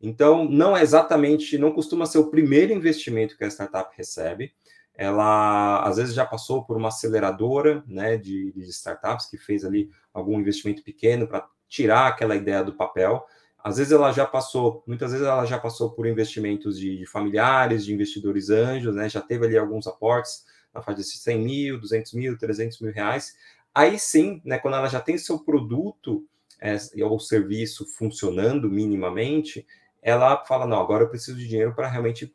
Então, 0.00 0.44
não 0.44 0.76
é 0.76 0.82
exatamente, 0.82 1.56
não 1.56 1.72
costuma 1.72 2.04
ser 2.04 2.18
o 2.18 2.30
primeiro 2.30 2.72
investimento 2.72 3.36
que 3.36 3.44
a 3.44 3.48
startup 3.48 3.90
recebe. 3.96 4.52
Ela, 4.94 5.82
às 5.82 5.96
vezes, 5.96 6.14
já 6.14 6.26
passou 6.26 6.64
por 6.64 6.76
uma 6.76 6.88
aceleradora 6.88 7.82
né, 7.86 8.18
de, 8.18 8.52
de 8.52 8.68
startups 8.68 9.26
que 9.26 9.38
fez 9.38 9.64
ali 9.64 9.90
algum 10.12 10.38
investimento 10.38 10.82
pequeno 10.82 11.26
para 11.26 11.46
tirar 11.68 12.08
aquela 12.08 12.36
ideia 12.36 12.62
do 12.62 12.74
papel. 12.74 13.24
Às 13.64 13.78
vezes 13.78 13.92
ela 13.92 14.12
já 14.12 14.26
passou, 14.26 14.84
muitas 14.86 15.10
vezes 15.10 15.26
ela 15.26 15.46
já 15.46 15.58
passou 15.58 15.90
por 15.92 16.06
investimentos 16.06 16.78
de, 16.78 16.98
de 16.98 17.06
familiares, 17.06 17.86
de 17.86 17.94
investidores 17.94 18.50
anjos, 18.50 18.94
né? 18.94 19.08
Já 19.08 19.22
teve 19.22 19.46
ali 19.46 19.56
alguns 19.56 19.86
aportes, 19.86 20.44
na 20.74 20.82
faixa 20.82 21.00
de 21.00 21.04
100 21.04 21.38
mil, 21.38 21.80
200 21.80 22.12
mil, 22.14 22.36
300 22.36 22.80
mil 22.80 22.92
reais. 22.92 23.36
Aí 23.74 23.98
sim, 23.98 24.40
né, 24.44 24.58
quando 24.58 24.76
ela 24.76 24.88
já 24.88 25.00
tem 25.00 25.16
seu 25.18 25.38
produto 25.38 26.26
é, 26.60 26.76
ou 27.04 27.18
serviço 27.20 27.86
funcionando 27.86 28.70
minimamente, 28.70 29.66
ela 30.02 30.44
fala: 30.44 30.66
não, 30.66 30.80
agora 30.80 31.04
eu 31.04 31.08
preciso 31.08 31.38
de 31.38 31.48
dinheiro 31.48 31.74
para 31.74 31.88
realmente 31.88 32.34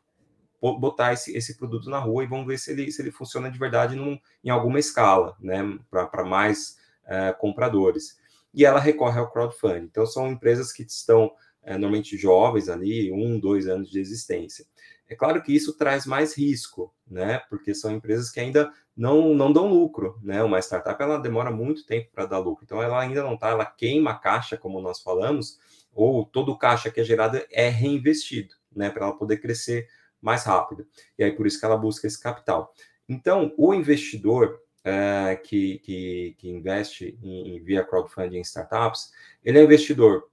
botar 0.60 1.14
esse, 1.14 1.34
esse 1.34 1.56
produto 1.56 1.88
na 1.88 1.98
rua 1.98 2.22
e 2.22 2.26
vamos 2.26 2.46
ver 2.46 2.58
se 2.58 2.70
ele, 2.72 2.92
se 2.92 3.00
ele 3.00 3.10
funciona 3.10 3.50
de 3.50 3.58
verdade 3.58 3.96
num, 3.96 4.18
em 4.44 4.50
alguma 4.50 4.78
escala, 4.78 5.34
né, 5.40 5.62
para 5.90 6.24
mais 6.24 6.78
é, 7.06 7.32
compradores. 7.32 8.18
e 8.52 8.64
ela 8.64 8.78
recorre 8.78 9.18
ao 9.18 9.30
crowdfunding. 9.30 9.84
Então, 9.84 10.04
são 10.04 10.30
empresas 10.30 10.72
que 10.72 10.82
estão 10.82 11.32
é, 11.62 11.72
normalmente 11.72 12.16
jovens 12.16 12.68
ali, 12.68 13.10
um, 13.10 13.38
dois 13.38 13.66
anos 13.66 13.90
de 13.90 14.00
existência. 14.00 14.66
É 15.10 15.16
claro 15.16 15.42
que 15.42 15.52
isso 15.52 15.76
traz 15.76 16.06
mais 16.06 16.38
risco, 16.38 16.94
né? 17.04 17.42
Porque 17.50 17.74
são 17.74 17.90
empresas 17.90 18.30
que 18.30 18.38
ainda 18.38 18.72
não, 18.96 19.34
não 19.34 19.52
dão 19.52 19.66
lucro, 19.66 20.16
né? 20.22 20.40
Uma 20.40 20.60
startup 20.60 21.02
ela 21.02 21.18
demora 21.18 21.50
muito 21.50 21.84
tempo 21.84 22.08
para 22.12 22.26
dar 22.26 22.38
lucro, 22.38 22.64
então 22.64 22.80
ela 22.80 23.00
ainda 23.00 23.20
não 23.24 23.34
está, 23.34 23.48
ela 23.48 23.66
queima 23.66 24.12
a 24.12 24.18
caixa, 24.18 24.56
como 24.56 24.80
nós 24.80 25.02
falamos, 25.02 25.58
ou 25.92 26.24
todo 26.24 26.52
o 26.52 26.56
caixa 26.56 26.92
que 26.92 27.00
é 27.00 27.04
gerado 27.04 27.42
é 27.50 27.68
reinvestido, 27.68 28.54
né? 28.74 28.88
Para 28.88 29.06
ela 29.06 29.16
poder 29.16 29.38
crescer 29.38 29.88
mais 30.22 30.44
rápido. 30.44 30.86
E 31.18 31.24
aí 31.24 31.32
por 31.32 31.44
isso 31.44 31.58
que 31.58 31.66
ela 31.66 31.76
busca 31.76 32.06
esse 32.06 32.22
capital. 32.22 32.72
Então, 33.08 33.52
o 33.58 33.74
investidor 33.74 34.60
é, 34.84 35.34
que, 35.42 35.80
que, 35.80 36.36
que, 36.38 36.48
investe 36.48 37.18
em, 37.20 37.60
via 37.64 37.84
crowdfunding 37.84 38.38
em 38.38 38.42
startups, 38.42 39.10
ele 39.44 39.58
é 39.58 39.64
investidor 39.64 40.30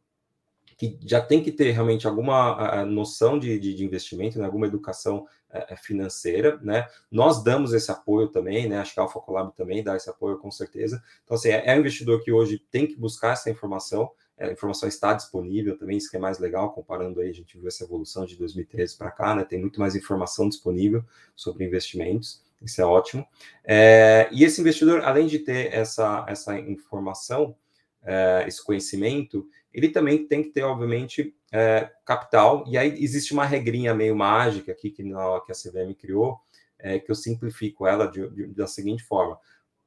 que 0.78 0.98
já 1.02 1.20
tem 1.20 1.42
que 1.42 1.52
ter 1.52 1.72
realmente 1.72 2.08
alguma 2.08 2.86
noção 2.86 3.40
de, 3.40 3.60
de, 3.60 3.74
de 3.74 3.84
investimento, 3.84 4.38
né, 4.38 4.46
alguma 4.46 4.68
educação 4.68 5.26
é, 5.50 5.76
financeira, 5.76 6.60
né? 6.62 6.88
Nós 7.10 7.44
damos 7.44 7.74
esse 7.74 7.90
apoio 7.90 8.28
também, 8.28 8.68
né? 8.68 8.78
Acho 8.80 8.94
que 8.94 9.00
a 9.00 9.04
Alpha 9.04 9.20
Collab 9.20 9.56
também 9.56 9.84
dá 9.84 9.96
esse 9.96 10.10
apoio 10.10 10.38
com 10.38 10.52
certeza. 10.52 11.02
Então, 11.24 11.36
assim, 11.36 11.50
é, 11.50 11.64
é 11.66 11.76
um 11.76 11.80
investidor 11.80 12.22
que 12.22 12.32
hoje 12.32 12.60
tem 12.70 12.86
que 12.86 12.96
buscar 12.96 13.34
essa 13.34 13.50
informação, 13.50 14.12
a 14.38 14.52
informação 14.52 14.88
está 14.88 15.14
disponível 15.14 15.78
também, 15.78 15.98
isso 15.98 16.12
que 16.12 16.18
é 16.18 16.20
mais 16.20 16.38
legal, 16.38 16.72
comparando 16.72 17.22
aí, 17.22 17.30
a 17.30 17.34
gente 17.34 17.58
viu 17.58 17.68
essa 17.68 17.84
evolução 17.84 18.26
de 18.26 18.36
2013 18.38 18.98
para 18.98 19.10
cá, 19.10 19.34
né? 19.34 19.44
Tem 19.44 19.60
muito 19.60 19.80
mais 19.80 19.96
informação 19.96 20.48
disponível 20.48 21.04
sobre 21.36 21.66
investimentos, 21.66 22.44
isso 22.62 22.82
é 22.82 22.86
ótimo. 22.86 23.26
É, 23.64 24.30
e 24.32 24.44
esse 24.44 24.62
investidor, 24.62 25.02
além 25.02 25.28
de 25.28 25.40
ter 25.40 25.74
essa, 25.74 26.26
essa 26.28 26.60
informação, 26.60 27.56
é, 28.04 28.46
esse 28.48 28.64
conhecimento, 28.64 29.48
ele 29.78 29.90
também 29.90 30.26
tem 30.26 30.42
que 30.42 30.50
ter, 30.50 30.64
obviamente, 30.64 31.36
é, 31.52 31.88
capital. 32.04 32.64
E 32.68 32.80
aí 32.80 32.96
existe 33.00 33.32
uma 33.32 33.46
regrinha 33.46 33.94
meio 33.94 34.16
mágica 34.16 34.72
aqui 34.72 34.90
que, 34.90 35.04
que 35.04 35.52
a 35.52 35.54
CVM 35.54 35.94
criou, 35.94 36.40
é, 36.80 36.98
que 36.98 37.12
eu 37.12 37.16
simplifico 37.16 37.86
ela 37.86 38.08
de, 38.08 38.28
de, 38.32 38.48
da 38.48 38.66
seguinte 38.66 39.04
forma: 39.04 39.38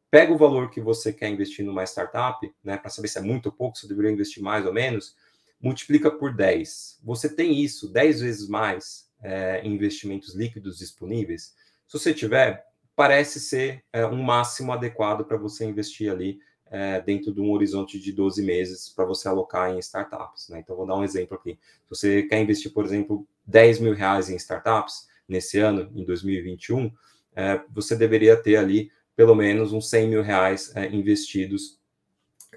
pega 0.09 0.33
o 0.33 0.39
valor 0.39 0.71
que 0.71 0.81
você 0.81 1.13
quer 1.13 1.29
investir 1.29 1.65
numa 1.65 1.83
startup, 1.83 2.39
né, 2.63 2.77
para 2.77 2.89
saber 2.89 3.09
se 3.09 3.19
é 3.19 3.21
muito 3.21 3.47
ou 3.47 3.53
pouco, 3.53 3.77
se 3.77 3.89
deveria 3.89 4.13
investir 4.13 4.41
mais 4.41 4.65
ou 4.65 4.73
menos, 4.73 5.17
multiplica 5.61 6.09
por 6.09 6.33
10. 6.33 7.01
Você 7.03 7.29
tem 7.29 7.61
isso 7.61 7.93
10 7.93 8.21
vezes 8.21 8.49
mais 8.49 9.11
é, 9.21 9.61
em 9.65 9.75
investimentos 9.75 10.37
líquidos 10.37 10.79
disponíveis. 10.79 11.53
Se 11.89 11.99
você 11.99 12.15
tiver, 12.15 12.65
parece 12.95 13.41
ser 13.41 13.83
é, 13.93 14.07
um 14.07 14.23
máximo 14.23 14.71
adequado 14.71 15.25
para 15.25 15.37
você 15.37 15.65
investir 15.65 16.13
ali 16.13 16.39
é, 16.71 17.01
dentro 17.01 17.33
de 17.35 17.41
um 17.41 17.51
horizonte 17.51 17.99
de 17.99 18.13
12 18.13 18.43
meses 18.43 18.89
para 18.89 19.05
você 19.05 19.29
alocar 19.29 19.71
em 19.71 19.79
startups. 19.81 20.49
Né? 20.49 20.61
Então, 20.61 20.77
vou 20.77 20.87
dar 20.87 20.97
um 20.97 21.03
exemplo 21.03 21.37
aqui. 21.37 21.59
Se 21.85 21.91
você 21.91 22.23
quer 22.23 22.41
investir, 22.41 22.73
por 22.73 22.85
exemplo, 22.85 23.27
10 23.45 23.81
mil 23.81 23.93
reais 23.93 24.31
em 24.31 24.37
startups 24.37 25.09
nesse 25.29 25.59
ano, 25.59 25.91
em 25.95 26.05
2021, 26.05 26.93
é, 27.35 27.61
você 27.71 27.97
deveria 27.97 28.37
ter 28.37 28.57
ali 28.57 28.91
pelo 29.17 29.35
menos 29.35 29.73
uns 29.73 29.91
100 29.91 30.09
mil 30.09 30.23
reais 30.23 30.75
é, 30.75 30.87
investidos 30.87 31.79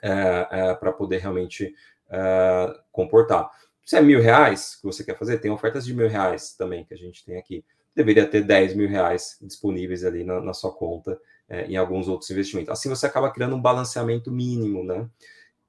é, 0.01 0.47
é, 0.51 0.75
para 0.75 0.93
poder 0.93 1.17
realmente 1.17 1.73
é, 2.09 2.79
comportar. 2.91 3.49
Se 3.83 3.97
é 3.97 4.01
mil 4.01 4.21
reais 4.21 4.75
que 4.75 4.83
você 4.83 5.03
quer 5.03 5.17
fazer, 5.17 5.39
tem 5.39 5.51
ofertas 5.51 5.85
de 5.85 5.93
mil 5.93 6.07
reais 6.07 6.53
também 6.55 6.85
que 6.85 6.93
a 6.93 6.97
gente 6.97 7.25
tem 7.25 7.37
aqui. 7.37 7.65
Deveria 7.95 8.25
ter 8.25 8.43
10 8.43 8.75
mil 8.75 8.87
reais 8.87 9.37
disponíveis 9.41 10.05
ali 10.05 10.23
na, 10.23 10.39
na 10.39 10.53
sua 10.53 10.71
conta 10.71 11.19
é, 11.49 11.65
em 11.65 11.75
alguns 11.75 12.07
outros 12.07 12.29
investimentos. 12.29 12.71
Assim 12.71 12.89
você 12.89 13.05
acaba 13.05 13.31
criando 13.31 13.55
um 13.55 13.61
balanceamento 13.61 14.31
mínimo, 14.31 14.83
né? 14.83 15.07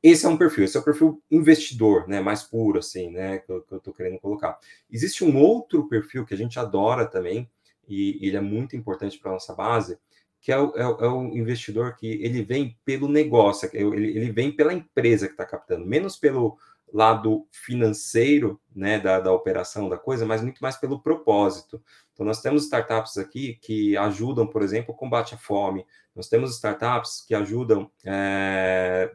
Esse 0.02 0.26
é 0.26 0.28
um 0.28 0.36
perfil, 0.36 0.64
esse 0.64 0.76
é 0.76 0.80
o 0.80 0.84
perfil 0.84 1.22
investidor, 1.30 2.06
né? 2.06 2.20
Mais 2.20 2.42
puro, 2.42 2.78
assim, 2.78 3.10
né? 3.10 3.38
Que 3.38 3.50
eu, 3.50 3.62
que 3.62 3.72
eu 3.72 3.80
tô 3.80 3.92
querendo 3.92 4.18
colocar. 4.20 4.58
Existe 4.90 5.24
um 5.24 5.38
outro 5.38 5.88
perfil 5.88 6.26
que 6.26 6.34
a 6.34 6.36
gente 6.36 6.58
adora 6.58 7.06
também, 7.06 7.50
e 7.88 8.18
ele 8.26 8.36
é 8.36 8.40
muito 8.40 8.76
importante 8.76 9.18
para 9.18 9.32
nossa 9.32 9.54
base, 9.54 9.98
que 10.40 10.52
é 10.52 10.58
o, 10.58 10.76
é, 10.76 10.82
é 10.82 11.08
o, 11.08 11.34
investidor 11.34 11.96
que 11.96 12.06
ele 12.06 12.42
vem 12.42 12.78
pelo 12.84 13.08
negócio, 13.08 13.68
ele, 13.72 14.10
ele 14.10 14.30
vem 14.30 14.52
pela 14.52 14.74
empresa 14.74 15.26
que 15.26 15.32
está 15.32 15.46
captando, 15.46 15.86
menos 15.86 16.18
pelo 16.18 16.58
lado 16.94 17.44
financeiro 17.50 18.60
né, 18.74 19.00
da, 19.00 19.18
da 19.18 19.32
operação 19.32 19.88
da 19.88 19.98
coisa, 19.98 20.24
mas 20.24 20.40
muito 20.40 20.60
mais 20.60 20.76
pelo 20.76 21.02
propósito. 21.02 21.82
Então, 22.12 22.24
nós 22.24 22.40
temos 22.40 22.62
startups 22.62 23.18
aqui 23.18 23.58
que 23.60 23.96
ajudam, 23.96 24.46
por 24.46 24.62
exemplo, 24.62 24.94
o 24.94 24.96
combate 24.96 25.34
à 25.34 25.36
fome, 25.36 25.84
nós 26.14 26.28
temos 26.28 26.54
startups 26.54 27.24
que 27.26 27.34
ajudam 27.34 27.90
é, 28.04 29.12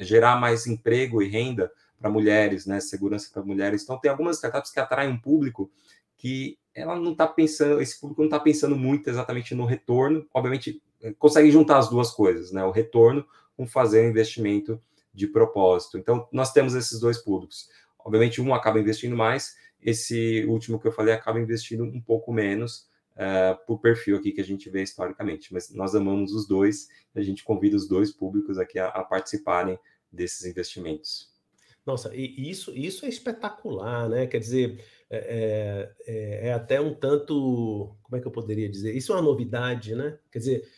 gerar 0.00 0.40
mais 0.40 0.66
emprego 0.66 1.22
e 1.22 1.28
renda 1.28 1.70
para 1.96 2.10
mulheres, 2.10 2.66
né, 2.66 2.80
segurança 2.80 3.30
para 3.32 3.44
mulheres. 3.44 3.84
Então, 3.84 4.00
tem 4.00 4.10
algumas 4.10 4.36
startups 4.36 4.72
que 4.72 4.80
atraem 4.80 5.12
um 5.12 5.20
público 5.20 5.70
que 6.16 6.58
ela 6.74 6.98
não 6.98 7.12
está 7.12 7.28
pensando, 7.28 7.80
esse 7.80 8.00
público 8.00 8.22
não 8.22 8.28
está 8.28 8.40
pensando 8.40 8.74
muito 8.74 9.08
exatamente 9.08 9.54
no 9.54 9.64
retorno, 9.64 10.26
obviamente 10.34 10.82
consegue 11.18 11.50
juntar 11.50 11.78
as 11.78 11.88
duas 11.88 12.10
coisas, 12.10 12.50
né, 12.50 12.64
o 12.64 12.72
retorno 12.72 13.24
com 13.56 13.66
fazer 13.66 14.04
um 14.04 14.10
investimento 14.10 14.80
de 15.12 15.26
propósito. 15.26 15.98
Então, 15.98 16.28
nós 16.32 16.52
temos 16.52 16.74
esses 16.74 17.00
dois 17.00 17.18
públicos. 17.18 17.68
Obviamente, 17.98 18.40
um 18.40 18.54
acaba 18.54 18.78
investindo 18.78 19.16
mais, 19.16 19.54
esse 19.82 20.44
último 20.46 20.78
que 20.78 20.88
eu 20.88 20.92
falei 20.92 21.14
acaba 21.14 21.40
investindo 21.40 21.84
um 21.84 22.00
pouco 22.00 22.32
menos 22.32 22.88
uh, 23.16 23.66
por 23.66 23.80
perfil 23.80 24.16
aqui 24.16 24.32
que 24.32 24.40
a 24.40 24.44
gente 24.44 24.68
vê 24.70 24.82
historicamente. 24.82 25.52
Mas 25.52 25.70
nós 25.74 25.94
amamos 25.94 26.32
os 26.32 26.46
dois, 26.46 26.88
a 27.14 27.22
gente 27.22 27.44
convida 27.44 27.76
os 27.76 27.88
dois 27.88 28.12
públicos 28.12 28.58
aqui 28.58 28.78
a, 28.78 28.88
a 28.88 29.04
participarem 29.04 29.78
desses 30.12 30.44
investimentos. 30.44 31.30
Nossa, 31.84 32.14
e 32.14 32.50
isso, 32.50 32.72
isso 32.76 33.06
é 33.06 33.08
espetacular, 33.08 34.08
né? 34.08 34.26
Quer 34.26 34.38
dizer, 34.38 34.84
é, 35.08 35.92
é, 36.06 36.48
é, 36.48 36.52
até 36.52 36.80
um 36.80 36.94
tanto, 36.94 37.96
como 38.02 38.16
é 38.16 38.20
que 38.20 38.26
eu 38.26 38.30
poderia 38.30 38.68
dizer? 38.68 38.94
Isso 38.94 39.12
é 39.12 39.16
uma 39.16 39.22
novidade, 39.22 39.94
né? 39.94 40.18
Quer 40.30 40.38
dizer, 40.38 40.68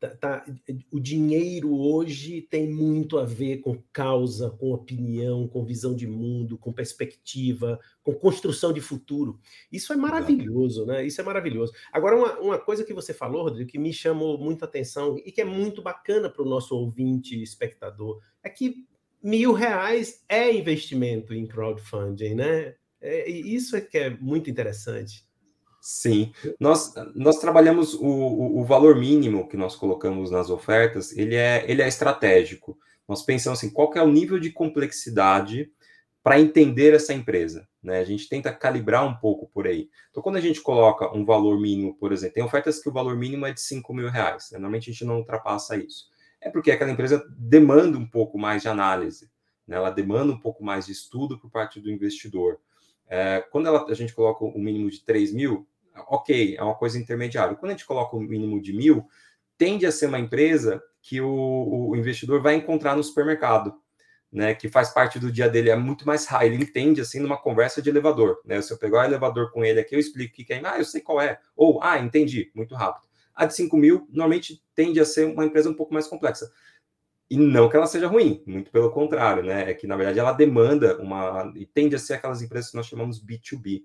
Tá, 0.00 0.08
tá, 0.10 0.44
o 0.92 1.00
dinheiro 1.00 1.76
hoje 1.76 2.42
tem 2.42 2.70
muito 2.70 3.18
a 3.18 3.24
ver 3.24 3.58
com 3.58 3.82
causa, 3.92 4.48
com 4.48 4.72
opinião, 4.72 5.48
com 5.48 5.64
visão 5.64 5.92
de 5.92 6.06
mundo, 6.06 6.56
com 6.56 6.72
perspectiva, 6.72 7.80
com 8.04 8.14
construção 8.14 8.72
de 8.72 8.80
futuro. 8.80 9.40
Isso 9.72 9.92
é 9.92 9.96
maravilhoso, 9.96 10.86
né? 10.86 11.04
Isso 11.04 11.20
é 11.20 11.24
maravilhoso. 11.24 11.72
Agora, 11.92 12.16
uma, 12.16 12.38
uma 12.38 12.58
coisa 12.58 12.84
que 12.84 12.94
você 12.94 13.12
falou, 13.12 13.42
Rodrigo, 13.42 13.68
que 13.68 13.78
me 13.78 13.92
chamou 13.92 14.38
muita 14.38 14.66
atenção 14.66 15.16
e 15.24 15.32
que 15.32 15.40
é 15.40 15.44
muito 15.44 15.82
bacana 15.82 16.30
para 16.30 16.42
o 16.42 16.48
nosso 16.48 16.76
ouvinte 16.76 17.42
espectador, 17.42 18.20
é 18.40 18.48
que 18.48 18.86
mil 19.20 19.52
reais 19.52 20.24
é 20.28 20.52
investimento 20.52 21.34
em 21.34 21.44
crowdfunding, 21.44 22.36
né? 22.36 22.76
É, 23.00 23.28
isso 23.28 23.76
é 23.76 23.80
que 23.80 23.98
é 23.98 24.10
muito 24.10 24.48
interessante. 24.48 25.27
Sim, 25.90 26.32
nós, 26.60 26.92
nós 27.14 27.38
trabalhamos 27.38 27.94
o, 27.94 28.04
o, 28.04 28.60
o, 28.60 28.64
valor 28.64 28.94
mínimo 28.94 29.48
que 29.48 29.56
nós 29.56 29.74
colocamos 29.74 30.30
nas 30.30 30.50
ofertas, 30.50 31.16
ele 31.16 31.34
é, 31.34 31.64
ele 31.66 31.80
é 31.80 31.88
estratégico. 31.88 32.78
Nós 33.08 33.22
pensamos 33.22 33.58
assim, 33.58 33.70
qual 33.70 33.90
é 33.94 34.02
o 34.02 34.12
nível 34.12 34.38
de 34.38 34.52
complexidade 34.52 35.72
para 36.22 36.38
entender 36.38 36.92
essa 36.92 37.14
empresa, 37.14 37.66
né? 37.82 38.00
A 38.00 38.04
gente 38.04 38.28
tenta 38.28 38.52
calibrar 38.52 39.06
um 39.06 39.14
pouco 39.14 39.48
por 39.48 39.66
aí. 39.66 39.88
Então, 40.10 40.22
quando 40.22 40.36
a 40.36 40.42
gente 40.42 40.60
coloca 40.60 41.10
um 41.16 41.24
valor 41.24 41.58
mínimo, 41.58 41.94
por 41.94 42.12
exemplo, 42.12 42.34
tem 42.34 42.44
ofertas 42.44 42.82
que 42.82 42.88
o 42.90 42.92
valor 42.92 43.16
mínimo 43.16 43.46
é 43.46 43.52
de 43.54 43.60
5 43.62 43.94
mil 43.94 44.10
reais, 44.10 44.50
né? 44.52 44.58
normalmente 44.58 44.90
a 44.90 44.92
gente 44.92 45.06
não 45.06 45.16
ultrapassa 45.16 45.74
isso. 45.74 46.10
É 46.38 46.50
porque 46.50 46.70
aquela 46.70 46.90
empresa 46.90 47.26
demanda 47.34 47.96
um 47.96 48.06
pouco 48.06 48.38
mais 48.38 48.60
de 48.60 48.68
análise, 48.68 49.30
né? 49.66 49.76
ela 49.76 49.88
demanda 49.88 50.34
um 50.34 50.38
pouco 50.38 50.62
mais 50.62 50.84
de 50.84 50.92
estudo 50.92 51.38
por 51.38 51.50
parte 51.50 51.80
do 51.80 51.90
investidor. 51.90 52.60
É, 53.08 53.42
quando 53.50 53.68
ela, 53.68 53.86
a 53.90 53.94
gente 53.94 54.12
coloca 54.12 54.44
o 54.44 54.58
mínimo 54.58 54.90
de 54.90 55.02
3 55.02 55.32
mil, 55.32 55.66
ok, 56.08 56.56
é 56.56 56.62
uma 56.62 56.74
coisa 56.74 56.98
intermediária. 56.98 57.56
Quando 57.56 57.70
a 57.70 57.74
gente 57.74 57.86
coloca 57.86 58.16
o 58.16 58.20
mínimo 58.20 58.60
de 58.60 58.72
mil, 58.72 59.06
tende 59.56 59.86
a 59.86 59.92
ser 59.92 60.06
uma 60.06 60.18
empresa 60.18 60.82
que 61.02 61.20
o, 61.20 61.88
o 61.90 61.96
investidor 61.96 62.40
vai 62.42 62.54
encontrar 62.54 62.96
no 62.96 63.02
supermercado, 63.02 63.74
né? 64.30 64.54
Que 64.54 64.68
faz 64.68 64.90
parte 64.90 65.18
do 65.18 65.32
dia 65.32 65.48
dele, 65.48 65.70
é 65.70 65.76
muito 65.76 66.06
mais 66.06 66.26
high. 66.26 66.46
Ele 66.46 66.62
entende 66.62 67.00
assim 67.00 67.18
numa 67.18 67.36
conversa 67.36 67.82
de 67.82 67.90
elevador, 67.90 68.40
né? 68.44 68.60
Se 68.62 68.72
eu 68.72 68.78
pegar 68.78 69.00
o 69.00 69.04
elevador 69.04 69.50
com 69.50 69.64
ele 69.64 69.80
aqui, 69.80 69.94
eu 69.94 70.00
explico 70.00 70.32
o 70.32 70.44
que 70.44 70.52
é, 70.52 70.60
ah, 70.64 70.78
eu 70.78 70.84
sei 70.84 71.00
qual 71.00 71.20
é, 71.20 71.38
ou 71.56 71.82
ah, 71.82 71.98
entendi, 71.98 72.50
muito 72.54 72.74
rápido. 72.74 73.08
A 73.34 73.46
de 73.46 73.54
5 73.54 73.76
mil 73.76 74.06
normalmente 74.10 74.62
tende 74.74 75.00
a 75.00 75.04
ser 75.04 75.26
uma 75.26 75.44
empresa 75.44 75.70
um 75.70 75.74
pouco 75.74 75.94
mais 75.94 76.06
complexa. 76.06 76.50
E 77.30 77.36
não 77.36 77.68
que 77.68 77.76
ela 77.76 77.86
seja 77.86 78.06
ruim, 78.06 78.42
muito 78.46 78.70
pelo 78.70 78.90
contrário, 78.90 79.42
né? 79.42 79.70
É 79.70 79.74
que 79.74 79.86
na 79.86 79.96
verdade 79.96 80.18
ela 80.18 80.32
demanda 80.32 80.98
uma. 80.98 81.52
e 81.56 81.66
tende 81.66 81.94
a 81.94 81.98
ser 81.98 82.14
aquelas 82.14 82.42
empresas 82.42 82.70
que 82.70 82.76
nós 82.76 82.86
chamamos 82.86 83.24
B2B 83.24 83.82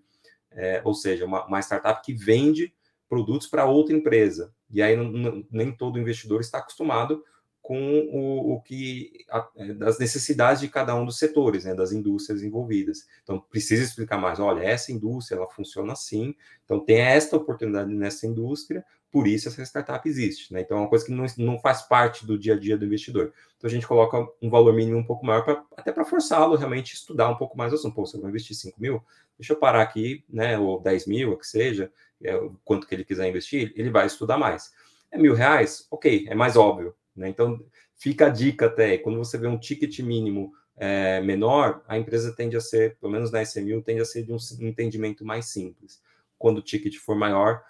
é, 0.56 0.82
ou 0.84 0.94
seja, 0.94 1.26
uma, 1.26 1.46
uma, 1.46 1.60
startup 1.60 2.02
que 2.04 2.14
vende 2.14 2.74
produtos 3.10 3.48
para 3.48 3.66
outra 3.66 3.96
empresa. 3.96 4.54
E 4.70 4.82
aí 4.82 4.96
não, 4.96 5.46
nem 5.52 5.72
todo 5.72 6.00
investidor 6.00 6.42
está 6.42 6.60
acostumado 6.60 7.24
com 7.62 8.00
o, 8.12 8.56
o 8.56 8.62
que 8.62 9.26
a, 9.30 9.48
é, 9.56 9.74
das 9.74 9.98
necessidades 9.98 10.62
de 10.62 10.68
cada 10.68 10.94
um 10.96 11.06
dos 11.06 11.18
setores, 11.18 11.64
né, 11.64 11.74
das 11.74 11.94
indústrias 11.94 12.44
envolvidas. 12.44 13.08
Então 13.24 13.40
precisa 13.40 13.84
explicar 13.84 14.18
mais. 14.18 14.40
Olha, 14.40 14.62
essa 14.62 14.92
indústria 14.92 15.38
ela 15.38 15.50
funciona 15.50 15.94
assim. 15.94 16.36
Então 16.66 16.84
tem 16.84 16.98
esta 16.98 17.38
oportunidade 17.38 17.94
nessa 17.94 18.28
indústria. 18.28 18.84
Por 19.14 19.28
isso 19.28 19.48
essa 19.48 19.62
startup 19.62 20.10
existe. 20.10 20.52
Né? 20.52 20.62
Então 20.62 20.76
é 20.76 20.80
uma 20.80 20.90
coisa 20.90 21.06
que 21.06 21.12
não, 21.12 21.24
não 21.38 21.60
faz 21.60 21.84
parte 21.84 22.26
do 22.26 22.36
dia 22.36 22.56
a 22.56 22.60
dia 22.60 22.76
do 22.76 22.84
investidor. 22.84 23.32
Então 23.56 23.68
a 23.68 23.72
gente 23.72 23.86
coloca 23.86 24.28
um 24.42 24.50
valor 24.50 24.74
mínimo 24.74 24.98
um 24.98 25.04
pouco 25.04 25.24
maior 25.24 25.46
pra, 25.46 25.64
até 25.78 25.92
para 25.92 26.04
forçá-lo 26.04 26.56
realmente 26.56 26.96
estudar 26.96 27.30
um 27.30 27.36
pouco 27.36 27.56
mais 27.56 27.72
o 27.72 27.76
assunto. 27.76 27.94
Pô, 27.94 28.08
você 28.08 28.20
vai 28.20 28.32
investir 28.32 28.56
5 28.56 28.82
mil? 28.82 29.04
Deixa 29.38 29.54
eu 29.54 29.58
parar 29.58 29.84
aqui, 29.84 30.26
né? 30.28 30.58
Ou 30.58 30.82
10 30.82 31.06
mil, 31.06 31.34
o 31.34 31.38
que 31.38 31.46
seja, 31.46 31.92
é, 32.24 32.34
quanto 32.66 32.88
que 32.88 32.96
ele 32.96 33.06
quiser 33.06 33.30
investir, 33.30 33.72
ele 33.76 33.92
vai 33.92 34.08
estudar 34.08 34.36
mais. 34.36 34.74
É 35.12 35.18
mil 35.20 35.36
reais? 35.36 35.88
Ok, 35.92 36.26
é 36.28 36.34
mais 36.34 36.58
óbvio. 36.58 36.96
Né? 37.16 37.30
Então, 37.30 37.64
fica 37.96 38.26
a 38.26 38.30
dica 38.30 38.66
até, 38.66 38.98
quando 38.98 39.20
você 39.20 39.38
vê 39.38 39.46
um 39.46 39.60
ticket 39.60 40.00
mínimo 40.00 40.52
é, 40.76 41.22
menor, 41.22 41.84
a 41.88 42.00
empresa 42.00 42.36
tende 42.36 42.58
a 42.58 42.62
ser, 42.62 42.98
pelo 42.98 43.12
menos 43.12 43.32
na 43.32 43.44
SMU, 43.44 43.80
tende 43.84 44.02
a 44.02 44.06
ser 44.06 44.24
de 44.24 44.34
um 44.34 44.38
entendimento 44.62 45.24
mais 45.24 45.46
simples. 45.46 46.02
Quando 46.36 46.58
o 46.58 46.64
ticket 46.64 46.98
for 46.98 47.16
maior, 47.16 47.64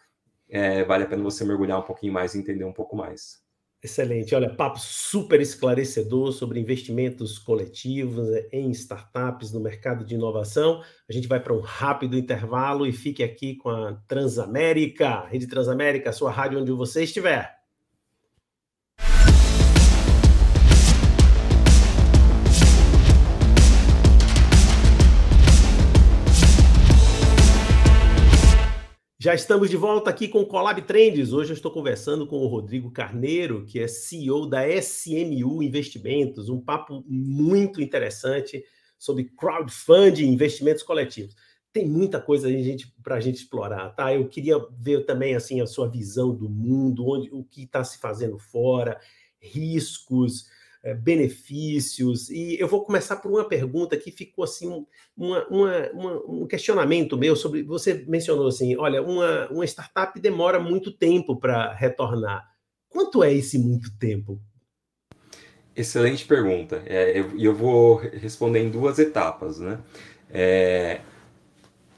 é, 0.54 0.84
vale 0.84 1.04
a 1.04 1.08
pena 1.08 1.24
você 1.24 1.44
mergulhar 1.44 1.80
um 1.80 1.84
pouquinho 1.84 2.14
mais 2.14 2.36
e 2.36 2.38
entender 2.38 2.64
um 2.64 2.72
pouco 2.72 2.96
mais. 2.96 3.42
Excelente. 3.84 4.34
Olha, 4.36 4.54
papo 4.54 4.80
super 4.80 5.42
esclarecedor 5.42 6.32
sobre 6.32 6.60
investimentos 6.60 7.40
coletivos 7.40 8.30
né, 8.30 8.48
em 8.52 8.70
startups 8.70 9.52
no 9.52 9.60
mercado 9.60 10.06
de 10.06 10.14
inovação. 10.14 10.82
A 11.10 11.12
gente 11.12 11.28
vai 11.28 11.40
para 11.40 11.54
um 11.54 11.60
rápido 11.60 12.16
intervalo 12.16 12.86
e 12.86 12.94
fique 12.94 13.24
aqui 13.24 13.56
com 13.56 13.70
a 13.70 13.94
Transamérica, 14.08 15.26
Rede 15.26 15.48
Transamérica, 15.48 16.14
sua 16.14 16.30
rádio 16.32 16.62
onde 16.62 16.72
você 16.72 17.04
estiver. 17.04 17.63
Já 29.24 29.34
estamos 29.34 29.70
de 29.70 29.78
volta 29.78 30.10
aqui 30.10 30.28
com 30.28 30.42
o 30.42 30.46
Colab 30.46 30.82
Trends. 30.82 31.32
Hoje 31.32 31.52
eu 31.52 31.54
estou 31.54 31.72
conversando 31.72 32.28
com 32.28 32.40
o 32.40 32.48
Rodrigo 32.48 32.92
Carneiro, 32.92 33.64
que 33.66 33.80
é 33.80 33.88
CEO 33.88 34.46
da 34.46 34.68
SMU 34.68 35.64
Investimentos, 35.64 36.50
um 36.50 36.60
papo 36.60 37.06
muito 37.08 37.82
interessante 37.82 38.62
sobre 39.00 39.32
crowdfunding, 39.38 40.28
investimentos 40.28 40.84
coletivos. 40.84 41.38
Tem 41.72 41.88
muita 41.88 42.20
coisa 42.20 42.50
para 43.02 43.16
a 43.16 43.22
gente 43.22 43.38
explorar, 43.38 43.92
tá? 43.92 44.14
Eu 44.14 44.28
queria 44.28 44.58
ver 44.78 45.06
também 45.06 45.36
assim 45.36 45.62
a 45.62 45.68
sua 45.68 45.88
visão 45.88 46.36
do 46.36 46.50
mundo, 46.50 47.08
onde 47.08 47.30
o 47.32 47.46
que 47.46 47.64
está 47.64 47.82
se 47.82 48.00
fazendo 48.00 48.38
fora, 48.38 49.00
riscos, 49.40 50.48
benefícios. 50.94 52.30
E 52.30 52.58
eu 52.60 52.68
vou 52.68 52.84
começar 52.84 53.18
por 53.18 53.32
uma 53.32 53.48
pergunta 53.48 53.96
que 53.96 54.12
ficou 54.12 54.44
assim, 54.44 54.86
uma, 55.16 55.48
uma, 55.48 55.92
uma, 55.92 56.24
um 56.28 56.48
questionamento 56.48 57.18
meu 57.18 57.36
sobre. 57.36 57.64
Você 57.64 58.04
mencionou 58.08 58.48
assim: 58.48 58.76
olha, 58.76 59.02
uma, 59.02 59.48
uma 59.50 59.66
startup 59.66 60.20
demora 60.20 60.60
muito 60.60 60.92
tempo 60.92 61.40
para 61.40 61.74
retornar. 61.74 62.46
Quanto 62.90 63.24
é 63.24 63.34
esse 63.34 63.58
muito 63.58 63.98
tempo? 63.98 64.42
Excelente 65.76 66.26
pergunta. 66.26 66.84
É, 66.86 67.20
eu, 67.20 67.40
eu 67.40 67.56
vou 67.56 67.96
responder 67.96 68.60
em 68.60 68.70
duas 68.70 69.00
etapas, 69.00 69.60
né? 69.60 69.80
É, 70.30 71.02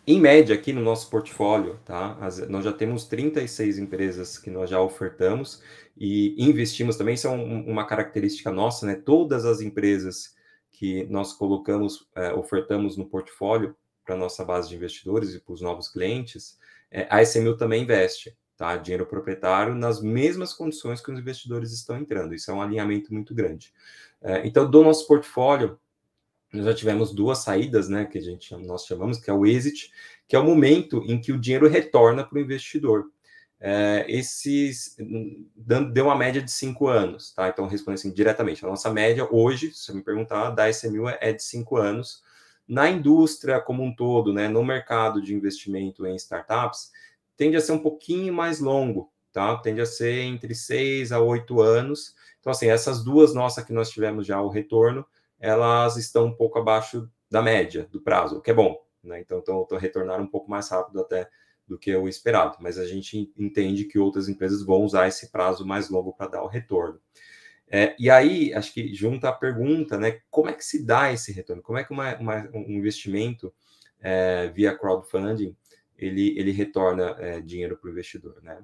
em 0.07 0.19
média, 0.19 0.55
aqui 0.55 0.71
no 0.71 0.81
nosso 0.81 1.09
portfólio, 1.09 1.79
tá? 1.83 2.17
As, 2.19 2.47
nós 2.47 2.63
já 2.63 2.71
temos 2.71 3.05
36 3.07 3.79
empresas 3.79 4.37
que 4.37 4.49
nós 4.49 4.69
já 4.69 4.79
ofertamos 4.79 5.61
e 5.97 6.35
investimos 6.37 6.95
também, 6.95 7.15
isso 7.15 7.27
é 7.27 7.29
um, 7.31 7.65
uma 7.67 7.85
característica 7.85 8.51
nossa, 8.51 8.85
né? 8.85 8.95
Todas 8.95 9.45
as 9.45 9.61
empresas 9.61 10.35
que 10.71 11.05
nós 11.05 11.33
colocamos, 11.33 12.07
é, 12.15 12.33
ofertamos 12.33 12.97
no 12.97 13.05
portfólio 13.05 13.75
para 14.05 14.15
nossa 14.15 14.45
base 14.45 14.69
de 14.69 14.75
investidores 14.75 15.33
e 15.33 15.39
para 15.39 15.53
os 15.53 15.61
novos 15.61 15.87
clientes, 15.87 16.59
é, 16.91 17.07
a 17.09 17.21
SMU 17.23 17.57
também 17.57 17.83
investe, 17.83 18.37
tá? 18.55 18.77
Dinheiro 18.77 19.05
proprietário 19.05 19.73
nas 19.73 20.01
mesmas 20.01 20.53
condições 20.53 21.01
que 21.01 21.11
os 21.11 21.19
investidores 21.19 21.71
estão 21.71 21.97
entrando. 21.97 22.35
Isso 22.35 22.51
é 22.51 22.53
um 22.53 22.61
alinhamento 22.61 23.13
muito 23.13 23.33
grande. 23.33 23.73
É, 24.21 24.45
então, 24.45 24.69
do 24.69 24.83
nosso 24.83 25.07
portfólio, 25.07 25.79
nós 26.55 26.65
já 26.65 26.73
tivemos 26.73 27.13
duas 27.13 27.39
saídas, 27.39 27.89
né? 27.89 28.05
Que 28.05 28.17
a 28.17 28.21
gente 28.21 28.55
nós 28.57 28.85
chamamos, 28.85 29.19
que 29.19 29.29
é 29.29 29.33
o 29.33 29.45
exit, 29.45 29.91
que 30.27 30.35
é 30.35 30.39
o 30.39 30.43
momento 30.43 31.03
em 31.07 31.19
que 31.19 31.31
o 31.31 31.39
dinheiro 31.39 31.67
retorna 31.67 32.23
para 32.23 32.37
o 32.37 32.41
investidor 32.41 33.05
é, 33.59 34.05
esses 34.07 34.95
deu 35.91 36.05
uma 36.05 36.15
média 36.15 36.41
de 36.41 36.51
cinco 36.51 36.87
anos, 36.87 37.33
tá? 37.33 37.47
Então, 37.49 37.67
respondendo 37.67 37.99
assim 37.99 38.13
diretamente, 38.13 38.63
a 38.65 38.69
nossa 38.69 38.91
média 38.91 39.27
hoje, 39.31 39.71
se 39.73 39.85
você 39.85 39.93
me 39.93 40.03
perguntar, 40.03 40.51
da 40.51 40.69
SMU 40.69 41.09
é 41.09 41.33
de 41.33 41.41
cinco 41.43 41.77
anos. 41.77 42.21
Na 42.67 42.89
indústria 42.89 43.59
como 43.59 43.83
um 43.83 43.95
todo, 43.95 44.33
né, 44.33 44.47
no 44.47 44.63
mercado 44.63 45.21
de 45.21 45.33
investimento 45.33 46.05
em 46.05 46.15
startups, 46.15 46.91
tende 47.37 47.55
a 47.57 47.61
ser 47.61 47.71
um 47.71 47.79
pouquinho 47.79 48.33
mais 48.33 48.59
longo, 48.59 49.11
tá? 49.31 49.55
Tende 49.57 49.81
a 49.81 49.85
ser 49.85 50.21
entre 50.21 50.53
seis 50.53 51.11
a 51.11 51.19
oito 51.19 51.61
anos. 51.61 52.15
Então, 52.39 52.51
assim, 52.51 52.67
essas 52.67 53.03
duas 53.03 53.33
nossas 53.33 53.63
que 53.65 53.73
nós 53.73 53.89
tivemos 53.89 54.27
já 54.27 54.41
o 54.41 54.49
retorno, 54.49 55.05
elas 55.45 55.95
estão 55.97 56.25
um 56.25 56.33
pouco 56.35 56.57
abaixo 56.57 57.09
da 57.29 57.41
média 57.41 57.87
do 57.91 58.01
prazo, 58.01 58.37
o 58.37 58.41
que 58.41 58.49
é 58.49 58.53
bom, 58.53 58.75
né? 59.03 59.19
Então, 59.19 59.39
estão 59.39 59.77
retornando 59.77 60.23
um 60.23 60.27
pouco 60.27 60.49
mais 60.49 60.69
rápido 60.69 60.99
até 60.99 61.29
do 61.67 61.77
que 61.77 61.95
o 61.95 62.07
esperado, 62.07 62.57
mas 62.59 62.77
a 62.77 62.85
gente 62.85 63.31
entende 63.37 63.85
que 63.85 63.99
outras 63.99 64.27
empresas 64.27 64.63
vão 64.63 64.83
usar 64.83 65.07
esse 65.07 65.31
prazo 65.31 65.65
mais 65.65 65.89
longo 65.89 66.13
para 66.13 66.31
dar 66.31 66.43
o 66.43 66.47
retorno. 66.47 66.99
É, 67.67 67.95
e 67.99 68.09
aí, 68.09 68.53
acho 68.53 68.73
que 68.73 68.93
junta 68.93 69.29
a 69.29 69.33
pergunta, 69.33 69.97
né? 69.97 70.19
Como 70.29 70.49
é 70.49 70.53
que 70.53 70.63
se 70.63 70.83
dá 70.83 71.11
esse 71.11 71.31
retorno? 71.31 71.61
Como 71.61 71.77
é 71.77 71.83
que 71.83 71.91
uma, 71.91 72.15
uma, 72.17 72.49
um 72.53 72.71
investimento 72.71 73.53
é, 73.99 74.47
via 74.49 74.77
crowdfunding 74.77 75.55
ele, 75.97 76.37
ele 76.37 76.51
retorna 76.51 77.15
é, 77.19 77.39
dinheiro 77.39 77.77
para 77.77 77.87
o 77.87 77.91
investidor, 77.91 78.37
né? 78.41 78.59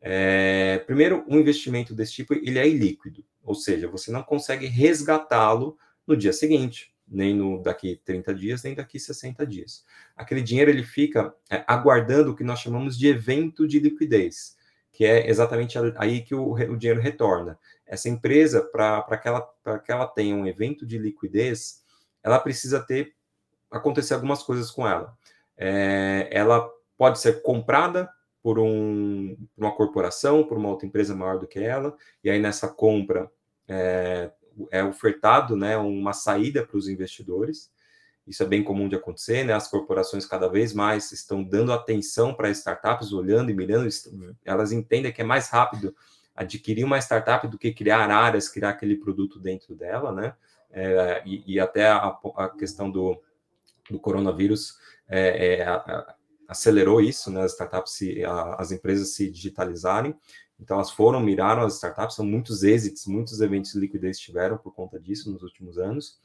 É, 0.00 0.78
primeiro, 0.86 1.24
um 1.28 1.38
investimento 1.38 1.94
desse 1.94 2.12
tipo 2.12 2.34
ele 2.34 2.58
é 2.58 2.68
ilíquido, 2.68 3.24
ou 3.42 3.54
seja, 3.54 3.88
você 3.88 4.10
não 4.10 4.22
consegue 4.22 4.66
resgatá-lo 4.66 5.76
no 6.06 6.16
dia 6.16 6.32
seguinte 6.32 6.94
nem 7.08 7.34
no 7.34 7.62
daqui 7.62 8.00
30 8.04 8.34
dias, 8.34 8.62
nem 8.62 8.74
daqui 8.74 8.98
60 8.98 9.46
dias. 9.46 9.84
Aquele 10.16 10.42
dinheiro 10.42 10.70
ele 10.70 10.82
fica 10.82 11.32
é, 11.48 11.62
aguardando 11.66 12.32
o 12.32 12.36
que 12.36 12.42
nós 12.42 12.58
chamamos 12.58 12.98
de 12.98 13.08
evento 13.08 13.66
de 13.66 13.78
liquidez, 13.78 14.56
que 14.90 15.04
é 15.04 15.28
exatamente 15.28 15.78
aí 15.96 16.22
que 16.22 16.34
o, 16.34 16.52
o 16.52 16.76
dinheiro 16.76 17.00
retorna. 17.00 17.58
Essa 17.86 18.08
empresa, 18.08 18.62
para 18.62 19.16
que, 19.16 19.28
ela, 19.28 19.48
que 19.84 19.92
ela 19.92 20.06
tenha 20.06 20.34
um 20.34 20.46
evento 20.46 20.84
de 20.84 20.98
liquidez, 20.98 21.84
ela 22.22 22.40
precisa 22.40 22.80
ter 22.80 23.14
acontecer 23.70 24.14
algumas 24.14 24.42
coisas 24.42 24.70
com 24.70 24.86
ela. 24.86 25.16
É, 25.56 26.28
ela 26.32 26.68
pode 26.96 27.20
ser 27.20 27.42
comprada 27.42 28.10
por, 28.42 28.58
um, 28.58 29.36
uma 29.56 29.74
corporação, 29.74 30.44
por 30.44 30.56
uma 30.56 30.70
outra 30.70 30.86
empresa 30.86 31.14
maior 31.14 31.38
do 31.38 31.46
que 31.46 31.58
ela, 31.58 31.96
e 32.22 32.30
aí 32.30 32.40
nessa 32.40 32.68
compra 32.68 33.30
é, 33.68 34.30
é 34.70 34.82
ofertado 34.82 35.56
né, 35.56 35.76
uma 35.76 36.12
saída 36.12 36.64
para 36.64 36.76
os 36.76 36.88
investidores. 36.88 37.70
Isso 38.26 38.42
é 38.42 38.46
bem 38.46 38.62
comum 38.64 38.88
de 38.88 38.96
acontecer, 38.96 39.44
né? 39.44 39.52
As 39.52 39.68
corporações 39.68 40.26
cada 40.26 40.48
vez 40.48 40.72
mais 40.72 41.12
estão 41.12 41.44
dando 41.44 41.72
atenção 41.72 42.34
para 42.34 42.50
startups, 42.50 43.12
olhando 43.12 43.50
e 43.50 43.54
mirando, 43.54 43.88
elas 44.44 44.72
entendem 44.72 45.12
que 45.12 45.20
é 45.20 45.24
mais 45.24 45.48
rápido 45.48 45.94
adquirir 46.34 46.84
uma 46.84 46.98
startup 46.98 47.46
do 47.46 47.56
que 47.56 47.72
criar 47.72 48.10
áreas, 48.10 48.48
criar 48.48 48.70
aquele 48.70 48.96
produto 48.96 49.38
dentro 49.38 49.76
dela, 49.76 50.12
né? 50.12 50.34
É, 50.72 51.22
e, 51.24 51.54
e, 51.54 51.60
até 51.60 51.86
a, 51.86 52.18
a 52.36 52.48
questão 52.48 52.90
do, 52.90 53.22
do 53.88 53.98
coronavírus 53.98 54.76
é, 55.08 55.60
é, 55.60 56.15
acelerou 56.48 57.00
isso, 57.00 57.30
né? 57.30 57.42
As 57.42 57.52
startups, 57.52 57.92
se, 57.92 58.24
a, 58.24 58.54
as 58.54 58.72
empresas 58.72 59.14
se 59.14 59.30
digitalizarem. 59.30 60.14
Então, 60.58 60.76
elas 60.76 60.90
foram, 60.90 61.20
miraram 61.20 61.62
as 61.62 61.74
startups, 61.74 62.16
são 62.16 62.24
muitos 62.24 62.62
exits, 62.62 63.06
muitos 63.06 63.40
eventos 63.40 63.72
de 63.72 63.78
liquidez 63.78 64.18
tiveram 64.18 64.56
por 64.56 64.72
conta 64.74 64.98
disso 64.98 65.30
nos 65.30 65.42
últimos 65.42 65.78
anos. 65.78 66.18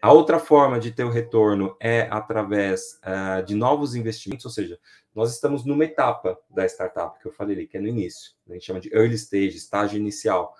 A 0.00 0.12
outra 0.12 0.38
forma 0.38 0.78
de 0.78 0.92
ter 0.92 1.04
o 1.04 1.10
retorno 1.10 1.76
é 1.80 2.02
através 2.10 3.00
uh, 3.02 3.44
de 3.44 3.54
novos 3.54 3.94
investimentos, 3.94 4.44
ou 4.44 4.50
seja, 4.50 4.78
nós 5.14 5.32
estamos 5.32 5.64
numa 5.64 5.84
etapa 5.84 6.38
da 6.50 6.66
startup 6.66 7.18
que 7.18 7.26
eu 7.26 7.32
falei 7.32 7.56
ali, 7.56 7.66
que 7.66 7.78
é 7.78 7.80
no 7.80 7.88
início, 7.88 8.32
a 8.48 8.52
gente 8.52 8.66
chama 8.66 8.80
de 8.80 8.92
early 8.94 9.14
stage, 9.14 9.56
estágio 9.56 9.98
inicial. 9.98 10.54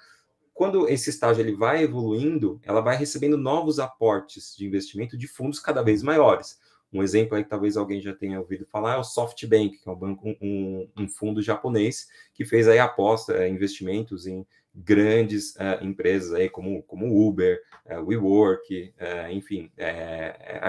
Quando 0.54 0.88
esse 0.88 1.10
estágio 1.10 1.42
ele 1.42 1.54
vai 1.54 1.82
evoluindo, 1.82 2.58
ela 2.62 2.80
vai 2.80 2.96
recebendo 2.96 3.36
novos 3.36 3.78
aportes 3.78 4.56
de 4.56 4.66
investimento 4.66 5.16
de 5.16 5.28
fundos 5.28 5.60
cada 5.60 5.82
vez 5.82 6.02
maiores. 6.02 6.58
Um 6.96 7.02
exemplo 7.02 7.36
aí 7.36 7.44
que 7.44 7.50
talvez 7.50 7.76
alguém 7.76 8.00
já 8.00 8.14
tenha 8.14 8.40
ouvido 8.40 8.64
falar 8.66 8.94
é 8.94 8.98
o 8.98 9.04
SoftBank, 9.04 9.78
que 9.78 9.88
é 9.88 9.92
um 9.92 9.96
banco, 9.96 10.34
um, 10.40 10.88
um 10.96 11.08
fundo 11.08 11.42
japonês 11.42 12.08
que 12.32 12.44
fez 12.44 12.66
aí 12.66 12.78
aposta, 12.78 13.34
é, 13.34 13.48
investimentos 13.48 14.26
em 14.26 14.46
grandes 14.74 15.54
uh, 15.56 15.82
empresas 15.82 16.32
aí 16.32 16.48
como, 16.48 16.82
como 16.82 17.26
Uber, 17.26 17.62
uh, 17.86 18.04
WeWork, 18.04 18.94
enfim, 19.30 19.70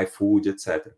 iFood, 0.04 0.50
etc. 0.50 0.94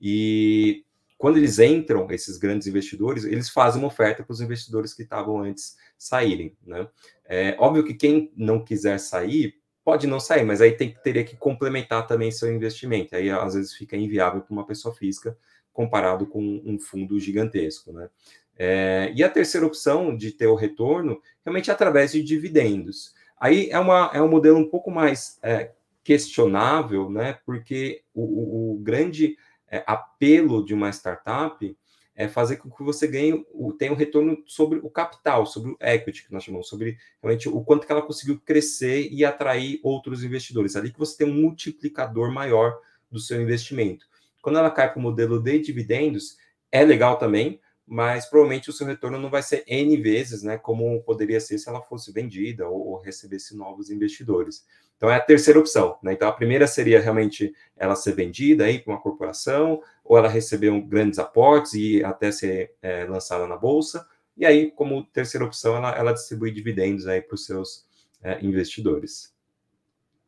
E 0.00 0.84
quando 1.16 1.36
eles 1.36 1.58
entram, 1.58 2.10
esses 2.10 2.36
grandes 2.36 2.66
investidores, 2.66 3.24
eles 3.24 3.48
fazem 3.48 3.80
uma 3.80 3.88
oferta 3.88 4.22
para 4.22 4.32
os 4.32 4.40
investidores 4.40 4.92
que 4.92 5.02
estavam 5.02 5.40
antes 5.40 5.76
saírem. 5.96 6.56
Né? 6.66 6.86
É 7.24 7.56
óbvio 7.58 7.84
que 7.84 7.94
quem 7.94 8.32
não 8.36 8.62
quiser 8.62 8.98
sair 8.98 9.54
pode 9.84 10.06
não 10.06 10.18
sair, 10.18 10.44
mas 10.44 10.60
aí 10.60 10.72
tem, 10.72 10.96
teria 11.04 11.22
que 11.22 11.36
complementar 11.36 12.06
também 12.06 12.30
seu 12.30 12.52
investimento. 12.52 13.14
Aí 13.14 13.30
às 13.30 13.54
vezes 13.54 13.74
fica 13.74 13.96
inviável 13.96 14.40
para 14.40 14.52
uma 14.52 14.66
pessoa 14.66 14.94
física 14.94 15.36
comparado 15.72 16.26
com 16.26 16.62
um 16.64 16.78
fundo 16.78 17.18
gigantesco. 17.20 17.92
Né? 17.92 18.08
É, 18.56 19.12
e 19.14 19.22
a 19.22 19.28
terceira 19.28 19.66
opção 19.66 20.16
de 20.16 20.30
ter 20.30 20.46
o 20.46 20.54
retorno 20.54 21.20
realmente 21.44 21.70
é 21.70 21.72
através 21.72 22.12
de 22.12 22.22
dividendos. 22.22 23.14
Aí 23.38 23.68
é, 23.70 23.78
uma, 23.78 24.10
é 24.14 24.22
um 24.22 24.28
modelo 24.28 24.58
um 24.58 24.68
pouco 24.68 24.90
mais 24.90 25.38
é, 25.42 25.72
questionável, 26.02 27.10
né? 27.10 27.38
Porque 27.44 28.02
o, 28.14 28.22
o, 28.22 28.74
o 28.74 28.78
grande 28.78 29.36
é, 29.68 29.82
apelo 29.86 30.64
de 30.64 30.72
uma 30.72 30.90
startup 30.90 31.76
é 32.16 32.28
fazer 32.28 32.56
com 32.56 32.70
que 32.70 32.82
você 32.82 33.06
ganhe, 33.06 33.44
tenha 33.78 33.92
um 33.92 33.96
retorno 33.96 34.42
sobre 34.46 34.78
o 34.78 34.88
capital, 34.88 35.44
sobre 35.46 35.72
o 35.72 35.76
equity, 35.80 36.26
que 36.26 36.32
nós 36.32 36.44
chamamos, 36.44 36.68
sobre 36.68 36.96
realmente 37.20 37.48
o 37.48 37.60
quanto 37.64 37.86
que 37.86 37.92
ela 37.92 38.02
conseguiu 38.02 38.40
crescer 38.40 39.08
e 39.10 39.24
atrair 39.24 39.80
outros 39.82 40.22
investidores. 40.22 40.76
Ali 40.76 40.92
que 40.92 40.98
você 40.98 41.18
tem 41.18 41.26
um 41.26 41.34
multiplicador 41.34 42.32
maior 42.32 42.78
do 43.10 43.18
seu 43.18 43.40
investimento. 43.40 44.06
Quando 44.40 44.58
ela 44.58 44.70
cai 44.70 44.90
para 44.90 44.98
o 44.98 45.02
modelo 45.02 45.42
de 45.42 45.58
dividendos, 45.58 46.36
é 46.70 46.84
legal 46.84 47.18
também, 47.18 47.60
mas 47.86 48.26
provavelmente 48.26 48.70
o 48.70 48.72
seu 48.72 48.86
retorno 48.86 49.18
não 49.18 49.30
vai 49.30 49.42
ser 49.42 49.64
N 49.66 49.96
vezes, 49.96 50.42
né? 50.42 50.56
Como 50.56 51.02
poderia 51.02 51.40
ser 51.40 51.58
se 51.58 51.68
ela 51.68 51.82
fosse 51.82 52.12
vendida 52.12 52.68
ou, 52.68 52.88
ou 52.88 53.00
recebesse 53.00 53.56
novos 53.56 53.90
investidores. 53.90 54.64
Então 55.04 55.12
é 55.12 55.16
a 55.16 55.20
terceira 55.20 55.60
opção, 55.60 55.98
né? 56.02 56.14
Então 56.14 56.26
a 56.26 56.32
primeira 56.32 56.66
seria 56.66 56.98
realmente 56.98 57.54
ela 57.76 57.94
ser 57.94 58.12
vendida 58.12 58.64
aí 58.64 58.78
para 58.78 58.94
uma 58.94 59.02
corporação, 59.02 59.82
ou 60.02 60.16
ela 60.16 60.30
receber 60.30 60.70
um, 60.70 60.80
grandes 60.80 61.18
aportes 61.18 61.74
e 61.74 62.02
até 62.02 62.32
ser 62.32 62.72
é, 62.80 63.04
lançada 63.04 63.46
na 63.46 63.54
bolsa. 63.54 64.06
E 64.34 64.46
aí, 64.46 64.70
como 64.70 65.04
terceira 65.04 65.44
opção, 65.44 65.76
ela, 65.76 65.94
ela 65.94 66.14
distribui 66.14 66.50
dividendos 66.50 67.06
aí 67.06 67.20
para 67.20 67.34
os 67.34 67.44
seus 67.44 67.84
é, 68.22 68.42
investidores. 68.42 69.34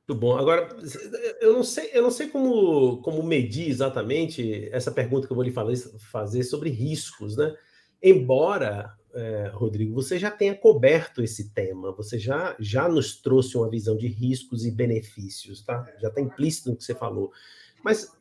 Muito 0.07 0.21
bom. 0.21 0.37
Agora, 0.37 0.69
eu 1.41 1.55
não 1.55 1.65
sei, 1.65 1.89
eu 1.95 2.03
não 2.03 2.11
sei 2.11 2.29
como, 2.29 3.01
como 3.01 3.23
medir 3.23 3.71
exatamente 3.71 4.69
essa 4.71 4.93
pergunta 4.93 5.27
que 5.27 5.33
eu 5.33 5.37
vou 5.37 5.45
lhe 5.45 5.55
fazer 6.13 6.43
sobre 6.43 6.69
riscos, 6.69 7.35
né? 7.35 7.57
Embora, 8.03 8.95
é, 9.17 9.51
Rodrigo, 9.55 9.95
você 9.95 10.19
já 10.19 10.31
tenha 10.31 10.55
coberto 10.55 11.23
esse 11.23 11.49
tema, 11.51 11.91
você 11.93 12.19
já, 12.19 12.55
já 12.61 12.87
nos 12.87 13.17
trouxe 13.17 13.57
uma 13.57 13.71
visão 13.71 13.97
de 13.97 14.07
riscos 14.07 14.67
e 14.67 14.71
benefícios, 14.71 15.63
tá? 15.63 15.91
Já 15.99 16.09
está 16.09 16.21
implícito 16.21 16.71
no 16.71 16.77
que 16.77 16.85
você 16.85 16.95
falou. 16.95 17.33
Mas 17.83 18.13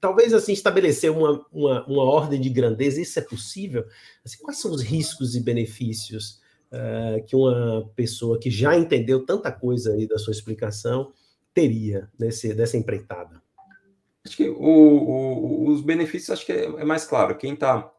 talvez 0.00 0.32
assim 0.32 0.52
estabelecer 0.52 1.10
uma, 1.10 1.44
uma, 1.52 1.84
uma 1.86 2.04
ordem 2.04 2.40
de 2.40 2.48
grandeza, 2.48 3.00
isso 3.00 3.18
é 3.18 3.22
possível? 3.22 3.84
Assim, 4.24 4.38
quais 4.38 4.58
são 4.58 4.70
os 4.70 4.82
riscos 4.82 5.34
e 5.34 5.40
benefícios 5.40 6.40
uh, 6.70 7.24
que 7.26 7.34
uma 7.34 7.90
pessoa 7.96 8.38
que 8.38 8.50
já 8.50 8.78
entendeu 8.78 9.26
tanta 9.26 9.50
coisa 9.50 9.94
aí 9.94 10.06
da 10.06 10.16
sua 10.16 10.32
explicação 10.32 11.12
teria 11.52 12.08
nesse, 12.16 12.54
dessa 12.54 12.76
empreitada? 12.76 13.42
Acho 14.24 14.36
que 14.36 14.48
o, 14.48 14.54
o, 14.60 15.70
os 15.70 15.80
benefícios, 15.80 16.30
acho 16.30 16.46
que 16.46 16.52
é, 16.52 16.64
é 16.66 16.84
mais 16.84 17.04
claro. 17.04 17.36
Quem 17.36 17.54
está 17.54 17.92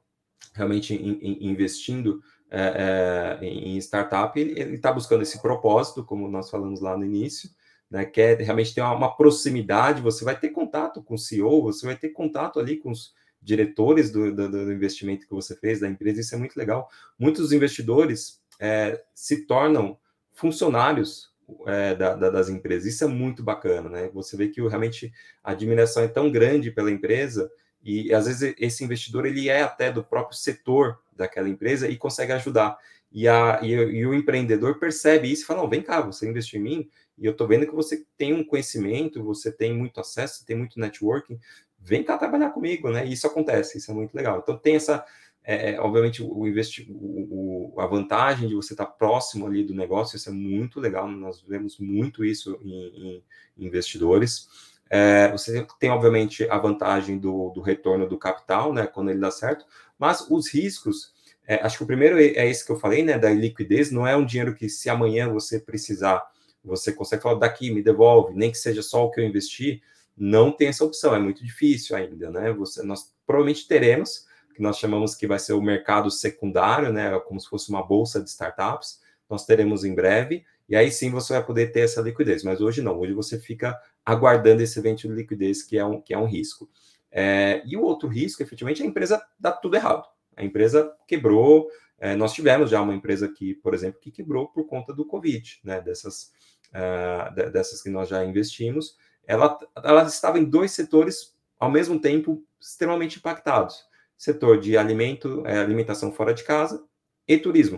realmente 0.53 0.93
in, 0.93 1.19
in, 1.21 1.49
investindo 1.51 2.21
é, 2.49 3.37
é, 3.41 3.45
em 3.45 3.77
startup, 3.77 4.39
ele 4.39 4.75
está 4.75 4.91
buscando 4.91 5.21
esse 5.21 5.41
propósito, 5.41 6.03
como 6.03 6.27
nós 6.27 6.49
falamos 6.49 6.79
lá 6.79 6.97
no 6.97 7.05
início, 7.05 7.49
né, 7.89 8.05
quer 8.05 8.37
realmente 8.39 8.73
ter 8.73 8.81
uma, 8.81 8.93
uma, 8.93 9.15
proximidade, 9.15 10.01
você 10.01 10.23
vai 10.23 10.37
ter 10.37 10.49
contato 10.49 11.01
com 11.01 11.15
o 11.15 11.17
CEO, 11.17 11.61
você 11.61 11.85
vai 11.85 11.95
ter 11.95 12.09
contato 12.09 12.59
ali 12.59 12.77
com 12.77 12.91
os 12.91 13.13
diretores 13.41 14.11
do, 14.11 14.33
do, 14.33 14.49
do 14.49 14.73
investimento 14.73 15.25
que 15.25 15.33
você 15.33 15.55
fez, 15.55 15.79
da 15.79 15.87
empresa, 15.87 16.19
isso 16.19 16.35
é 16.35 16.37
muito 16.37 16.57
legal. 16.57 16.89
Muitos 17.17 17.51
investidores 17.51 18.41
é, 18.59 19.01
se 19.13 19.45
tornam 19.45 19.97
funcionários 20.33 21.31
é, 21.65 21.95
da, 21.95 22.15
da, 22.15 22.29
das 22.29 22.49
empresas. 22.49 22.93
Isso 22.93 23.03
é 23.03 23.07
muito 23.07 23.43
bacana, 23.43 23.89
né? 23.89 24.09
Você 24.13 24.35
vê 24.35 24.49
que 24.49 24.61
realmente 24.61 25.11
a 25.43 25.51
admiração 25.51 26.03
é 26.03 26.07
tão 26.07 26.31
grande 26.31 26.71
pela 26.71 26.91
empresa 26.91 27.49
e 27.83 28.13
às 28.13 28.25
vezes 28.25 28.53
esse 28.59 28.83
investidor 28.83 29.25
ele 29.25 29.47
é 29.47 29.61
até 29.61 29.91
do 29.91 30.03
próprio 30.03 30.37
setor 30.37 30.99
daquela 31.17 31.49
empresa 31.49 31.89
e 31.89 31.97
consegue 31.97 32.31
ajudar. 32.33 32.77
E, 33.11 33.27
a, 33.27 33.59
e, 33.61 33.71
e 33.71 34.05
o 34.05 34.13
empreendedor 34.13 34.79
percebe 34.79 35.31
isso 35.31 35.43
e 35.43 35.45
fala: 35.45 35.67
vem 35.67 35.81
cá, 35.81 36.01
você 36.01 36.29
investiu 36.29 36.59
em 36.59 36.63
mim 36.63 36.89
e 37.17 37.25
eu 37.25 37.31
estou 37.31 37.47
vendo 37.47 37.65
que 37.65 37.75
você 37.75 38.05
tem 38.17 38.33
um 38.33 38.43
conhecimento, 38.43 39.23
você 39.23 39.51
tem 39.51 39.75
muito 39.75 39.99
acesso, 39.99 40.45
tem 40.45 40.55
muito 40.55 40.79
networking, 40.79 41.39
vem 41.79 42.03
cá 42.03 42.17
trabalhar 42.17 42.51
comigo, 42.51 42.89
né? 42.89 43.05
E 43.05 43.13
isso 43.13 43.27
acontece, 43.27 43.77
isso 43.77 43.91
é 43.91 43.93
muito 43.93 44.13
legal. 44.13 44.39
Então 44.39 44.57
tem 44.57 44.75
essa 44.75 45.03
é, 45.49 45.71
é, 45.71 45.79
obviamente, 45.79 46.21
o, 46.21 46.45
investi 46.45 46.85
o, 46.91 47.73
o, 47.73 47.79
a 47.79 47.87
vantagem 47.87 48.49
de 48.49 48.53
você 48.53 48.73
estar 48.73 48.85
próximo 48.85 49.47
ali 49.47 49.63
do 49.63 49.73
negócio, 49.73 50.17
isso 50.17 50.27
é 50.27 50.33
muito 50.33 50.77
legal, 50.77 51.07
nós 51.07 51.41
vemos 51.41 51.79
muito 51.79 52.25
isso 52.25 52.59
em, 52.61 53.23
em 53.55 53.65
investidores. 53.65 54.49
É, 54.89 55.31
você 55.31 55.65
tem, 55.79 55.89
obviamente, 55.89 56.49
a 56.49 56.57
vantagem 56.57 57.17
do, 57.17 57.49
do, 57.49 57.61
retorno 57.61 58.07
do 58.07 58.17
capital, 58.17 58.73
né, 58.73 58.87
quando 58.87 59.09
ele 59.09 59.19
dá 59.19 59.31
certo, 59.31 59.65
mas 59.97 60.25
os 60.29 60.53
riscos, 60.53 61.13
é, 61.45 61.55
acho 61.55 61.77
que 61.77 61.83
o 61.83 61.87
primeiro 61.87 62.19
é, 62.19 62.27
é 62.27 62.49
esse 62.49 62.65
que 62.65 62.71
eu 62.71 62.79
falei, 62.79 63.03
né, 63.03 63.17
da 63.17 63.29
liquidez, 63.29 63.91
não 63.91 64.07
é 64.07 64.15
um 64.15 64.25
dinheiro 64.25 64.55
que 64.55 64.69
se 64.69 64.89
amanhã 64.89 65.29
você 65.29 65.59
precisar, 65.59 66.25
você 66.63 66.91
consegue 66.91 67.23
falar, 67.23 67.39
daqui, 67.39 67.71
me 67.71 67.83
devolve, 67.83 68.33
nem 68.33 68.51
que 68.51 68.57
seja 68.57 68.81
só 68.81 69.05
o 69.05 69.11
que 69.11 69.19
eu 69.19 69.25
investi, 69.25 69.81
não 70.15 70.51
tem 70.51 70.69
essa 70.69 70.83
opção, 70.83 71.13
é 71.13 71.19
muito 71.19 71.43
difícil 71.43 71.95
ainda, 71.95 72.29
né, 72.29 72.51
você, 72.53 72.81
nós 72.83 73.13
provavelmente 73.25 73.67
teremos, 73.67 74.25
que 74.57 74.63
nós 74.63 74.79
chamamos 74.79 75.13
que 75.13 75.27
vai 75.27 75.37
ser 75.37 75.53
o 75.53 75.61
mercado 75.61 76.09
secundário, 76.09 76.91
né, 76.91 77.19
como 77.19 77.39
se 77.39 77.47
fosse 77.47 77.69
uma 77.69 77.85
bolsa 77.85 78.19
de 78.19 78.27
startups. 78.27 78.99
Nós 79.29 79.45
teremos 79.45 79.85
em 79.85 79.93
breve, 79.93 80.43
e 80.67 80.75
aí 80.75 80.91
sim 80.91 81.11
você 81.11 81.33
vai 81.33 81.45
poder 81.45 81.71
ter 81.71 81.81
essa 81.81 82.01
liquidez. 82.01 82.43
Mas 82.43 82.59
hoje 82.59 82.81
não, 82.81 82.97
hoje 82.99 83.13
você 83.13 83.39
fica 83.39 83.79
aguardando 84.07 84.63
esse 84.63 84.79
evento 84.79 85.01
de 85.01 85.09
liquidez, 85.09 85.63
que 85.63 85.77
é 85.77 85.85
um, 85.85 86.01
que 86.01 86.13
é 86.13 86.17
um 86.17 86.25
risco. 86.25 86.69
É, 87.11 87.61
e 87.65 87.75
o 87.75 87.81
outro 87.81 88.07
risco, 88.07 88.41
efetivamente, 88.41 88.81
é 88.81 88.85
a 88.85 88.87
empresa 88.87 89.21
dar 89.39 89.53
tudo 89.53 89.75
errado. 89.75 90.07
A 90.35 90.43
empresa 90.43 90.91
quebrou. 91.07 91.67
É, 91.99 92.15
nós 92.15 92.33
tivemos 92.33 92.69
já 92.69 92.81
uma 92.81 92.93
empresa 92.93 93.27
que, 93.27 93.55
por 93.55 93.73
exemplo, 93.73 93.99
que 93.99 94.11
quebrou 94.11 94.47
por 94.47 94.65
conta 94.65 94.93
do 94.93 95.05
Covid, 95.05 95.59
né? 95.63 95.81
Dessas, 95.81 96.31
uh, 96.69 97.51
dessas 97.51 97.81
que 97.81 97.89
nós 97.89 98.07
já 98.07 98.23
investimos. 98.23 98.95
Ela, 99.25 99.57
ela 99.83 100.03
estava 100.03 100.39
em 100.39 100.45
dois 100.45 100.71
setores 100.71 101.35
ao 101.59 101.69
mesmo 101.69 101.99
tempo 101.99 102.43
extremamente 102.61 103.17
impactados 103.17 103.87
setor 104.17 104.59
de 104.59 104.75
alimento, 104.75 105.45
é, 105.45 105.59
alimentação 105.59 106.11
fora 106.11 106.33
de 106.33 106.43
casa 106.43 106.83
e 107.27 107.37
turismo. 107.37 107.77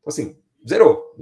Então, 0.00 0.08
assim, 0.08 0.41
zerou, 0.68 1.16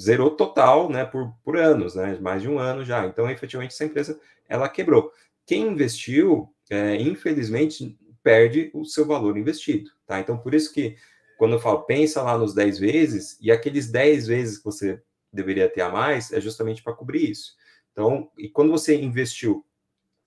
zerou 0.00 0.30
total, 0.30 0.90
né, 0.90 1.04
por, 1.04 1.32
por 1.44 1.56
anos, 1.56 1.94
né, 1.94 2.18
mais 2.20 2.42
de 2.42 2.48
um 2.48 2.58
ano 2.58 2.84
já. 2.84 3.06
Então, 3.06 3.30
efetivamente, 3.30 3.72
essa 3.72 3.84
empresa, 3.84 4.18
ela 4.48 4.68
quebrou. 4.68 5.12
Quem 5.46 5.68
investiu, 5.68 6.52
é, 6.70 6.96
infelizmente, 6.96 7.98
perde 8.22 8.70
o 8.74 8.84
seu 8.84 9.06
valor 9.06 9.36
investido, 9.36 9.90
tá? 10.06 10.18
Então, 10.18 10.38
por 10.38 10.54
isso 10.54 10.72
que, 10.72 10.96
quando 11.36 11.52
eu 11.52 11.60
falo, 11.60 11.82
pensa 11.82 12.22
lá 12.22 12.38
nos 12.38 12.54
10 12.54 12.78
vezes, 12.78 13.38
e 13.40 13.52
aqueles 13.52 13.90
10 13.90 14.26
vezes 14.26 14.58
que 14.58 14.64
você 14.64 15.02
deveria 15.32 15.68
ter 15.68 15.82
a 15.82 15.90
mais, 15.90 16.32
é 16.32 16.40
justamente 16.40 16.82
para 16.82 16.94
cobrir 16.94 17.30
isso. 17.30 17.54
Então, 17.92 18.30
e 18.38 18.48
quando 18.48 18.70
você 18.70 18.96
investiu 18.96 19.64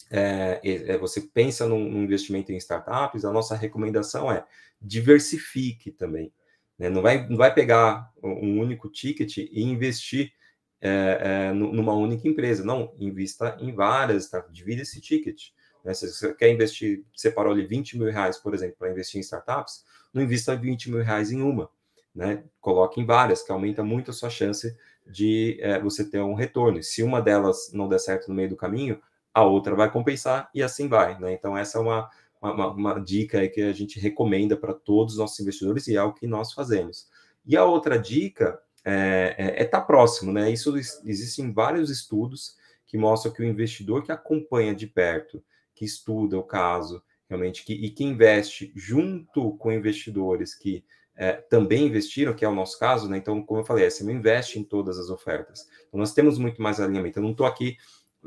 é, 0.09 0.59
é, 0.63 0.97
você 0.97 1.21
pensa 1.21 1.67
num, 1.67 2.03
investimento 2.03 2.51
em 2.51 2.57
startups, 2.57 3.25
a 3.25 3.31
nossa 3.31 3.55
recomendação 3.55 4.31
é 4.31 4.45
diversifique 4.81 5.91
também. 5.91 6.31
Né? 6.77 6.89
Não, 6.89 7.01
vai, 7.01 7.27
não 7.27 7.37
vai 7.37 7.53
pegar 7.53 8.11
um 8.23 8.59
único 8.59 8.89
ticket 8.89 9.37
e 9.37 9.63
investir 9.63 10.31
é, 10.79 11.47
é 11.49 11.53
numa 11.53 11.93
única 11.93 12.27
empresa. 12.27 12.63
Não, 12.63 12.93
invista 12.99 13.57
em 13.59 13.73
várias, 13.73 14.29
tá? 14.29 14.45
divida 14.51 14.81
esse 14.81 15.01
ticket. 15.01 15.49
Né? 15.83 15.93
Se 15.93 16.11
você 16.11 16.33
quer 16.33 16.51
investir, 16.51 17.03
separou 17.15 17.53
ali 17.53 17.65
20 17.65 17.97
mil 17.97 18.11
reais, 18.11 18.37
por 18.37 18.53
exemplo, 18.53 18.75
para 18.77 18.91
investir 18.91 19.17
em 19.17 19.21
startups, 19.21 19.83
não 20.13 20.21
invista 20.21 20.55
20 20.55 20.91
mil 20.91 21.01
reais 21.01 21.31
em 21.31 21.41
uma. 21.41 21.69
Né? 22.13 22.43
Coloque 22.59 22.99
em 22.99 23.05
várias, 23.05 23.41
que 23.43 23.51
aumenta 23.51 23.83
muito 23.83 24.11
a 24.11 24.13
sua 24.13 24.29
chance 24.29 24.75
de 25.05 25.57
é, 25.61 25.79
você 25.79 26.03
ter 26.03 26.19
um 26.19 26.33
retorno. 26.33 26.81
Se 26.83 27.03
uma 27.03 27.21
delas 27.21 27.71
não 27.73 27.87
der 27.87 27.99
certo 27.99 28.27
no 28.27 28.35
meio 28.35 28.49
do 28.49 28.55
caminho, 28.55 29.01
a 29.33 29.43
outra 29.43 29.75
vai 29.75 29.91
compensar 29.91 30.49
e 30.53 30.63
assim 30.63 30.87
vai. 30.87 31.17
Né? 31.19 31.33
Então, 31.33 31.57
essa 31.57 31.77
é 31.77 31.81
uma, 31.81 32.09
uma, 32.41 32.67
uma 32.67 32.99
dica 32.99 33.47
que 33.47 33.61
a 33.61 33.73
gente 33.73 33.99
recomenda 33.99 34.55
para 34.55 34.73
todos 34.73 35.13
os 35.13 35.19
nossos 35.19 35.39
investidores 35.39 35.87
e 35.87 35.95
é 35.95 36.03
o 36.03 36.13
que 36.13 36.27
nós 36.27 36.53
fazemos. 36.53 37.07
E 37.45 37.55
a 37.55 37.65
outra 37.65 37.97
dica 37.97 38.59
é 38.83 39.29
estar 39.29 39.43
é, 39.43 39.61
é 39.61 39.65
tá 39.65 39.81
próximo, 39.81 40.31
né? 40.31 40.49
Isso 40.51 40.75
existem 40.77 41.51
vários 41.51 41.89
estudos 41.89 42.55
que 42.85 42.97
mostram 42.97 43.33
que 43.33 43.41
o 43.41 43.45
investidor 43.45 44.03
que 44.03 44.11
acompanha 44.11 44.73
de 44.73 44.87
perto, 44.87 45.43
que 45.75 45.83
estuda 45.83 46.37
o 46.37 46.43
caso, 46.43 47.03
realmente, 47.29 47.65
que, 47.65 47.73
e 47.73 47.89
que 47.89 48.03
investe 48.03 48.71
junto 48.75 49.57
com 49.57 49.71
investidores 49.71 50.55
que 50.55 50.83
é, 51.15 51.33
também 51.33 51.87
investiram, 51.87 52.33
que 52.33 52.45
é 52.45 52.49
o 52.49 52.53
nosso 52.53 52.79
caso, 52.79 53.09
né? 53.09 53.17
Então, 53.17 53.41
como 53.41 53.59
eu 53.59 53.65
falei, 53.65 53.89
você 53.89 54.03
não 54.03 54.11
investe 54.11 54.59
em 54.59 54.63
todas 54.63 54.99
as 54.99 55.09
ofertas. 55.09 55.67
Então, 55.87 55.99
nós 55.99 56.13
temos 56.13 56.37
muito 56.37 56.61
mais 56.61 56.79
alinhamento. 56.79 57.17
Eu 57.17 57.23
não 57.23 57.31
estou 57.31 57.45
aqui 57.45 57.75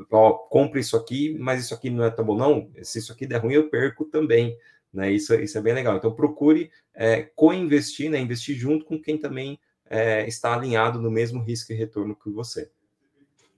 ó, 0.09 0.33
compre 0.33 0.79
isso 0.79 0.95
aqui, 0.95 1.37
mas 1.37 1.65
isso 1.65 1.73
aqui 1.73 1.89
não 1.89 2.03
é 2.03 2.09
tão 2.09 2.25
bom, 2.25 2.37
não. 2.37 2.71
Se 2.81 2.99
isso 2.99 3.11
aqui 3.11 3.25
der 3.25 3.37
ruim, 3.37 3.53
eu 3.53 3.69
perco 3.69 4.05
também. 4.05 4.57
Né? 4.93 5.11
Isso, 5.11 5.33
isso 5.35 5.57
é 5.57 5.61
bem 5.61 5.73
legal. 5.73 5.97
Então, 5.97 6.13
procure 6.13 6.71
é, 6.93 7.23
co-investir, 7.35 8.09
né? 8.09 8.19
investir 8.19 8.55
junto 8.55 8.85
com 8.85 8.99
quem 8.99 9.17
também 9.17 9.59
é, 9.89 10.27
está 10.27 10.53
alinhado 10.53 11.01
no 11.01 11.11
mesmo 11.11 11.41
risco 11.41 11.71
e 11.71 11.75
retorno 11.75 12.15
que 12.15 12.29
você. 12.29 12.71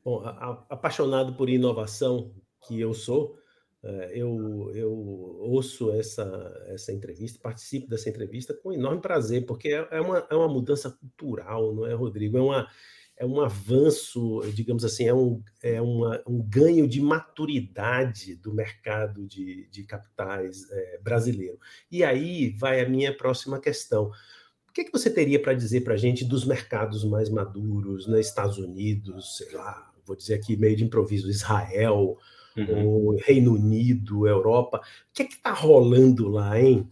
Bom, 0.04 0.22
a, 0.26 0.66
apaixonado 0.70 1.34
por 1.36 1.50
inovação 1.50 2.32
que 2.68 2.80
eu 2.80 2.94
sou, 2.94 3.38
é, 3.84 4.12
eu, 4.16 4.72
eu 4.74 4.92
ouço 5.40 5.92
essa, 5.92 6.66
essa 6.68 6.92
entrevista, 6.92 7.40
participo 7.42 7.88
dessa 7.88 8.10
entrevista 8.10 8.54
com 8.54 8.72
enorme 8.72 9.02
prazer, 9.02 9.46
porque 9.46 9.70
é, 9.70 9.88
é 9.92 10.02
uma, 10.02 10.26
é 10.30 10.36
uma 10.36 10.48
mudança 10.48 10.90
cultural, 10.90 11.74
não 11.74 11.86
é, 11.86 11.94
Rodrigo? 11.94 12.38
É 12.38 12.42
uma, 12.42 12.68
é 13.18 13.26
um 13.26 13.40
avanço, 13.40 14.42
digamos 14.54 14.84
assim, 14.84 15.06
é 15.06 15.14
um, 15.14 15.42
é 15.62 15.82
uma, 15.82 16.22
um 16.28 16.42
ganho 16.42 16.88
de 16.88 17.00
maturidade 17.02 18.36
do 18.36 18.54
mercado 18.54 19.26
de, 19.26 19.68
de 19.70 19.84
capitais 19.84 20.70
é, 20.72 21.00
brasileiro. 21.02 21.60
E 21.92 22.04
aí 22.04 22.50
vai 22.58 22.82
a 22.82 22.90
minha 22.90 23.16
próxima 23.16 23.60
questão. 23.60 24.12
O 24.68 24.74
que, 24.74 24.82
é 24.82 24.84
que 24.84 24.92
você 24.92 25.10
teria 25.10 25.40
para 25.40 25.54
dizer 25.54 25.82
para 25.82 25.94
a 25.94 25.98
gente 25.98 26.26
dos 26.26 26.46
mercados 26.46 27.04
mais 27.06 27.30
maduros, 27.30 28.08
nos 28.08 28.16
né? 28.16 28.20
Estados 28.20 28.58
Unidos, 28.58 29.38
sei 29.38 29.52
lá, 29.52 29.92
vou 30.06 30.16
dizer 30.16 30.34
aqui 30.34 30.58
meio 30.58 30.76
de 30.76 30.84
improviso, 30.84 31.30
Israel, 31.30 32.18
uhum. 32.58 33.16
Reino 33.24 33.54
Unido, 33.54 34.28
Europa. 34.28 34.80
O 34.80 35.14
que 35.14 35.22
é 35.22 35.26
que 35.26 35.36
está 35.36 35.52
rolando 35.52 36.28
lá, 36.28 36.60
hein? 36.60 36.90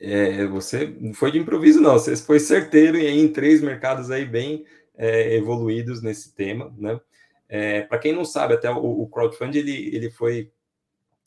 É, 0.00 0.46
você 0.46 0.96
não 0.98 1.14
foi 1.14 1.30
de 1.30 1.38
improviso, 1.38 1.80
não. 1.80 1.92
Você 1.92 2.16
foi 2.16 2.40
certeiro 2.40 2.96
em, 2.96 3.20
em 3.20 3.28
três 3.28 3.60
mercados 3.60 4.10
aí 4.10 4.24
bem 4.24 4.64
é, 4.96 5.34
evoluídos 5.34 6.02
nesse 6.02 6.34
tema, 6.34 6.72
né? 6.76 7.00
É, 7.48 7.82
Para 7.82 7.98
quem 7.98 8.12
não 8.12 8.24
sabe, 8.24 8.54
até 8.54 8.70
o, 8.70 9.02
o 9.02 9.08
crowdfunding 9.08 9.58
ele, 9.58 9.94
ele 9.94 10.10
foi 10.10 10.50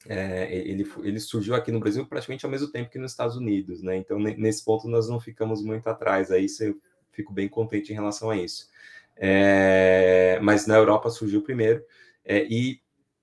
é, 0.08 0.54
ele, 0.56 0.90
ele 1.04 1.20
surgiu 1.20 1.56
aqui 1.56 1.72
no 1.72 1.80
Brasil 1.80 2.06
praticamente 2.06 2.46
ao 2.46 2.52
mesmo 2.52 2.72
tempo 2.72 2.90
que 2.90 3.00
nos 3.00 3.12
Estados 3.12 3.36
Unidos, 3.36 3.82
né? 3.82 3.98
Então 3.98 4.20
nesse 4.20 4.64
ponto 4.64 4.88
nós 4.88 5.10
não 5.10 5.20
ficamos 5.20 5.64
muito 5.64 5.88
atrás. 5.88 6.32
Aí 6.32 6.46
eu 6.62 6.80
fico 7.12 7.34
bem 7.34 7.48
contente 7.48 7.92
em 7.92 7.96
relação 7.96 8.30
a 8.30 8.38
isso. 8.38 8.70
É, 9.18 10.40
mas 10.42 10.68
na 10.68 10.76
Europa 10.76 11.10
surgiu 11.10 11.42
primeiro 11.42 11.84
é, 12.24 12.46
e 12.50 12.82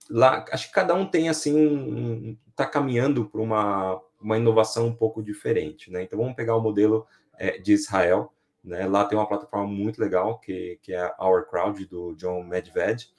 lá 0.09 0.44
acho 0.50 0.68
que 0.68 0.74
cada 0.74 0.94
um 0.94 1.07
tem 1.07 1.28
assim 1.28 1.55
um, 1.55 2.37
está 2.50 2.66
caminhando 2.66 3.26
para 3.26 3.40
uma, 3.40 4.00
uma 4.20 4.38
inovação 4.38 4.87
um 4.87 4.94
pouco 4.94 5.22
diferente, 5.22 5.90
né? 5.90 6.02
Então 6.02 6.18
vamos 6.18 6.35
pegar 6.35 6.57
o 6.57 6.61
modelo 6.61 7.07
é, 7.38 7.59
de 7.59 7.72
Israel. 7.72 8.33
Né? 8.64 8.87
Lá 8.87 9.05
tem 9.05 9.18
uma 9.18 9.29
plataforma 9.29 9.66
muito 9.66 10.01
legal, 10.01 10.38
que, 10.38 10.79
que 10.83 10.92
é 10.92 11.12
Our 11.18 11.46
Crowd, 11.48 11.85
do 11.87 12.14
John 12.14 12.44
Medved. 12.44 13.11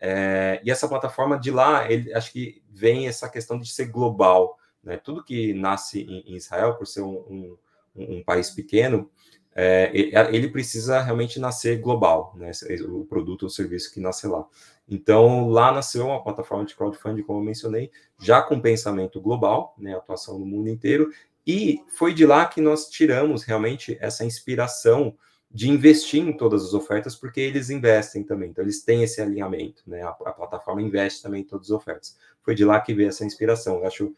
É, 0.00 0.60
e 0.64 0.70
essa 0.70 0.88
plataforma 0.88 1.38
de 1.38 1.50
lá, 1.50 1.90
ele, 1.90 2.12
acho 2.14 2.32
que 2.32 2.62
vem 2.70 3.06
essa 3.06 3.28
questão 3.28 3.58
de 3.58 3.68
ser 3.68 3.86
global. 3.86 4.58
Né? 4.82 4.96
Tudo 4.96 5.24
que 5.24 5.52
nasce 5.54 6.02
em, 6.02 6.32
em 6.32 6.36
Israel, 6.36 6.74
por 6.74 6.86
ser 6.86 7.02
um, 7.02 7.56
um, 7.94 8.16
um 8.18 8.22
país 8.24 8.50
pequeno, 8.50 9.10
é, 9.54 9.90
ele 10.30 10.48
precisa 10.48 11.00
realmente 11.00 11.40
nascer 11.40 11.80
global, 11.80 12.32
né? 12.36 12.52
o 12.88 13.04
produto 13.04 13.42
ou 13.42 13.50
serviço 13.50 13.92
que 13.92 13.98
nasce 13.98 14.26
lá. 14.28 14.46
Então, 14.88 15.48
lá 15.48 15.72
nasceu 15.72 16.06
uma 16.06 16.22
plataforma 16.22 16.64
de 16.64 16.76
crowdfunding, 16.76 17.22
como 17.22 17.40
eu 17.40 17.44
mencionei, 17.44 17.90
já 18.20 18.40
com 18.40 18.60
pensamento 18.60 19.20
global, 19.20 19.74
né? 19.76 19.96
atuação 19.96 20.38
no 20.38 20.46
mundo 20.46 20.68
inteiro, 20.68 21.10
e 21.50 21.82
foi 21.88 22.12
de 22.12 22.26
lá 22.26 22.44
que 22.44 22.60
nós 22.60 22.90
tiramos 22.90 23.42
realmente 23.42 23.96
essa 24.02 24.22
inspiração 24.22 25.16
de 25.50 25.70
investir 25.70 26.22
em 26.22 26.36
todas 26.36 26.62
as 26.62 26.74
ofertas, 26.74 27.16
porque 27.16 27.40
eles 27.40 27.70
investem 27.70 28.22
também, 28.22 28.50
então 28.50 28.62
eles 28.62 28.84
têm 28.84 29.02
esse 29.02 29.18
alinhamento, 29.22 29.82
né? 29.86 30.02
A, 30.02 30.10
a 30.10 30.32
plataforma 30.32 30.82
investe 30.82 31.22
também 31.22 31.40
em 31.40 31.46
todas 31.46 31.68
as 31.68 31.70
ofertas. 31.70 32.18
Foi 32.42 32.54
de 32.54 32.66
lá 32.66 32.78
que 32.78 32.92
veio 32.92 33.08
essa 33.08 33.24
inspiração. 33.24 33.78
Eu 33.78 33.86
acho, 33.86 34.14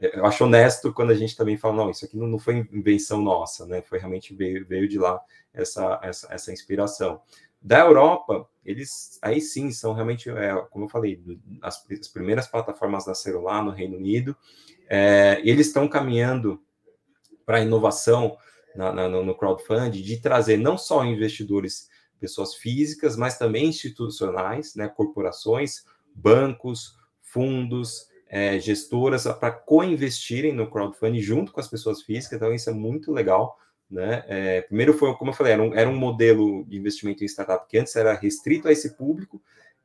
eu 0.00 0.24
acho 0.24 0.44
honesto 0.44 0.92
quando 0.92 1.10
a 1.10 1.16
gente 1.16 1.36
também 1.36 1.56
fala, 1.56 1.74
não, 1.74 1.90
isso 1.90 2.04
aqui 2.04 2.16
não, 2.16 2.28
não 2.28 2.38
foi 2.38 2.58
invenção 2.72 3.20
nossa, 3.20 3.66
né? 3.66 3.82
Foi 3.82 3.98
realmente 3.98 4.32
veio, 4.32 4.64
veio 4.64 4.88
de 4.88 5.00
lá 5.00 5.20
essa, 5.52 5.98
essa, 6.00 6.32
essa 6.32 6.52
inspiração. 6.52 7.20
Da 7.60 7.80
Europa, 7.80 8.48
eles 8.64 9.18
aí 9.20 9.40
sim 9.40 9.72
são 9.72 9.94
realmente, 9.94 10.30
é, 10.30 10.54
como 10.70 10.84
eu 10.84 10.88
falei, 10.88 11.20
as, 11.60 11.84
as 11.90 12.06
primeiras 12.06 12.46
plataformas 12.46 13.04
nasceram 13.04 13.42
lá 13.42 13.60
no 13.60 13.72
Reino 13.72 13.96
Unido, 13.96 14.36
é, 14.88 15.40
eles 15.42 15.66
estão 15.66 15.88
caminhando 15.88 16.62
para 17.48 17.62
inovação 17.62 18.36
na, 18.76 18.92
na, 18.92 19.08
no 19.08 19.34
crowdfunding, 19.34 20.02
de 20.02 20.20
trazer 20.20 20.58
não 20.58 20.76
só 20.76 21.02
investidores, 21.02 21.88
pessoas 22.20 22.54
físicas, 22.56 23.16
mas 23.16 23.38
também 23.38 23.68
institucionais, 23.68 24.74
né, 24.74 24.86
corporações, 24.86 25.82
bancos, 26.14 26.98
fundos, 27.22 28.06
é, 28.28 28.60
gestoras, 28.60 29.24
para 29.24 29.50
co-investirem 29.50 30.52
no 30.52 30.70
crowdfunding 30.70 31.22
junto 31.22 31.50
com 31.50 31.60
as 31.60 31.68
pessoas 31.68 32.02
físicas, 32.02 32.36
então 32.36 32.52
isso 32.52 32.68
é 32.68 32.74
muito 32.74 33.12
legal. 33.12 33.56
Né? 33.90 34.22
É, 34.28 34.60
primeiro 34.60 34.92
foi, 34.92 35.14
como 35.14 35.30
eu 35.30 35.34
falei, 35.34 35.54
era 35.54 35.62
um, 35.62 35.74
era 35.74 35.88
um 35.88 35.96
modelo 35.96 36.66
de 36.66 36.76
investimento 36.76 37.24
em 37.24 37.28
startup 37.28 37.66
que 37.66 37.78
antes 37.78 37.96
era 37.96 38.12
restrito 38.12 38.68
a 38.68 38.72
esse 38.72 38.94
público, 38.94 39.40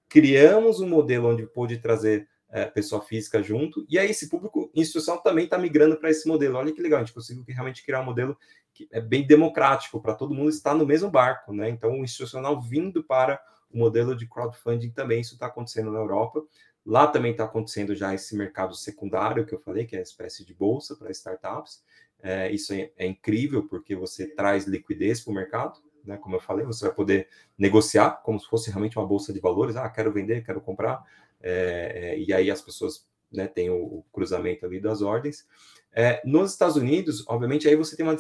criamos 0.10 0.82
um 0.82 0.90
modelo 0.90 1.30
onde 1.30 1.48
pôde 1.48 1.78
trazer 1.78 2.28
é, 2.54 2.66
pessoa 2.66 3.02
física 3.02 3.42
junto, 3.42 3.84
e 3.90 3.98
aí 3.98 4.12
esse 4.12 4.30
público 4.30 4.70
institucional 4.76 5.24
também 5.24 5.46
está 5.46 5.58
migrando 5.58 5.98
para 5.98 6.12
esse 6.12 6.28
modelo. 6.28 6.60
Olha 6.60 6.72
que 6.72 6.80
legal, 6.80 7.00
a 7.00 7.04
gente 7.04 7.14
conseguiu 7.14 7.44
realmente 7.48 7.84
criar 7.84 8.02
um 8.02 8.06
modelo 8.06 8.38
que 8.72 8.88
é 8.92 9.02
bem 9.02 9.26
democrático, 9.26 10.00
para 10.00 10.14
todo 10.14 10.36
mundo 10.36 10.50
estar 10.50 10.76
no 10.76 10.86
mesmo 10.86 11.10
barco, 11.10 11.52
né? 11.52 11.68
Então, 11.68 12.00
o 12.00 12.04
institucional 12.04 12.62
vindo 12.62 13.04
para 13.04 13.42
o 13.72 13.78
modelo 13.80 14.16
de 14.16 14.28
crowdfunding 14.28 14.92
também, 14.92 15.22
isso 15.22 15.34
está 15.34 15.48
acontecendo 15.48 15.92
na 15.92 15.98
Europa. 15.98 16.44
Lá 16.86 17.08
também 17.08 17.32
está 17.32 17.46
acontecendo 17.46 17.96
já 17.96 18.14
esse 18.14 18.36
mercado 18.36 18.76
secundário 18.76 19.48
que 19.48 19.56
eu 19.56 19.60
falei, 19.60 19.86
que 19.86 19.96
é 19.96 20.00
a 20.00 20.04
espécie 20.04 20.46
de 20.46 20.54
bolsa 20.54 20.96
para 20.96 21.10
startups. 21.10 21.84
É, 22.22 22.52
isso 22.52 22.72
é, 22.72 22.92
é, 22.98 23.08
incrível 23.08 23.68
porque 23.68 23.96
você 23.96 24.28
traz 24.28 24.66
liquidez 24.66 25.22
para 25.22 25.32
o 25.32 25.36
mercado, 25.36 25.80
né? 26.06 26.18
Como 26.18 26.36
eu 26.36 26.40
falei, 26.40 26.66
você 26.66 26.86
vai 26.86 26.94
poder 26.94 27.28
negociar 27.58 28.22
como 28.24 28.40
se 28.40 28.48
fosse 28.48 28.70
realmente 28.70 28.98
uma 29.00 29.08
bolsa 29.08 29.34
de 29.34 29.40
valores. 29.40 29.76
Ah, 29.76 29.90
quero 29.90 30.12
vender, 30.12 30.44
quero 30.46 30.62
comprar. 30.62 31.04
É, 31.44 32.14
é, 32.16 32.20
e 32.20 32.32
aí 32.32 32.50
as 32.50 32.62
pessoas 32.62 33.06
né, 33.32 33.48
têm 33.48 33.70
o, 33.70 33.76
o, 33.76 34.06
cruzamento 34.14 34.66
ali 34.66 34.80
das 34.80 35.02
ordens. 35.02 35.46
É, 35.92 36.22
nos 36.26 36.52
Estados 36.52 36.78
Unidos, 36.78 37.24
obviamente, 37.28 37.68
aí 37.68 37.76
você 37.76 37.96
tem 37.96 38.06
uma, 38.06 38.16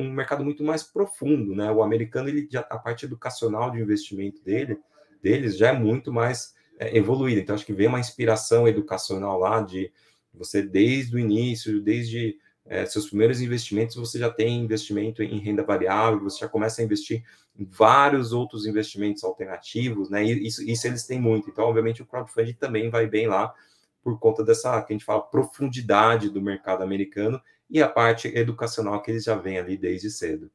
um 0.00 0.12
mercado 0.12 0.44
muito 0.44 0.62
mais 0.62 0.82
profundo, 0.84 1.54
né? 1.54 1.70
O 1.70 1.82
americano, 1.82 2.28
ele 2.28 2.48
já, 2.50 2.60
a 2.60 2.78
parte 2.78 3.04
educacional 3.04 3.70
de 3.70 3.80
investimento 3.80 4.42
dele, 4.42 4.78
deles 5.22 5.58
já 5.58 5.68
é 5.68 5.72
muito 5.72 6.12
mais 6.12 6.54
é, 6.78 6.96
evoluída. 6.96 7.40
Então, 7.40 7.54
acho 7.54 7.66
que 7.66 7.74
vem 7.74 7.88
uma 7.88 8.00
inspiração 8.00 8.68
educacional 8.68 9.38
lá 9.38 9.60
de 9.60 9.92
você, 10.32 10.62
desde 10.62 11.16
o 11.16 11.18
início, 11.18 11.80
desde 11.82 12.38
é, 12.66 12.86
seus 12.86 13.08
primeiros 13.08 13.40
investimentos, 13.40 13.96
você 13.96 14.18
já 14.18 14.30
tem 14.30 14.62
investimento 14.62 15.22
em 15.22 15.38
renda 15.38 15.62
variável, 15.62 16.20
você 16.20 16.40
já 16.40 16.48
começa 16.48 16.80
a 16.80 16.84
investir 16.84 17.24
vários 17.56 18.32
outros 18.32 18.66
investimentos 18.66 19.22
alternativos, 19.22 20.10
né? 20.10 20.24
Isso, 20.24 20.62
isso 20.62 20.86
eles 20.86 21.06
têm 21.06 21.20
muito. 21.20 21.48
Então, 21.48 21.64
obviamente, 21.64 22.02
o 22.02 22.06
crowdfunding 22.06 22.54
também 22.54 22.90
vai 22.90 23.06
bem 23.06 23.26
lá 23.26 23.54
por 24.02 24.18
conta 24.18 24.44
dessa, 24.44 24.82
que 24.82 24.92
a 24.92 24.94
gente 24.94 25.04
fala, 25.04 25.22
profundidade 25.22 26.28
do 26.28 26.42
mercado 26.42 26.82
americano 26.82 27.40
e 27.70 27.82
a 27.82 27.88
parte 27.88 28.28
educacional 28.28 29.00
que 29.00 29.10
eles 29.10 29.24
já 29.24 29.34
vêm 29.34 29.58
ali 29.58 29.76
desde 29.76 30.10
cedo. 30.10 30.50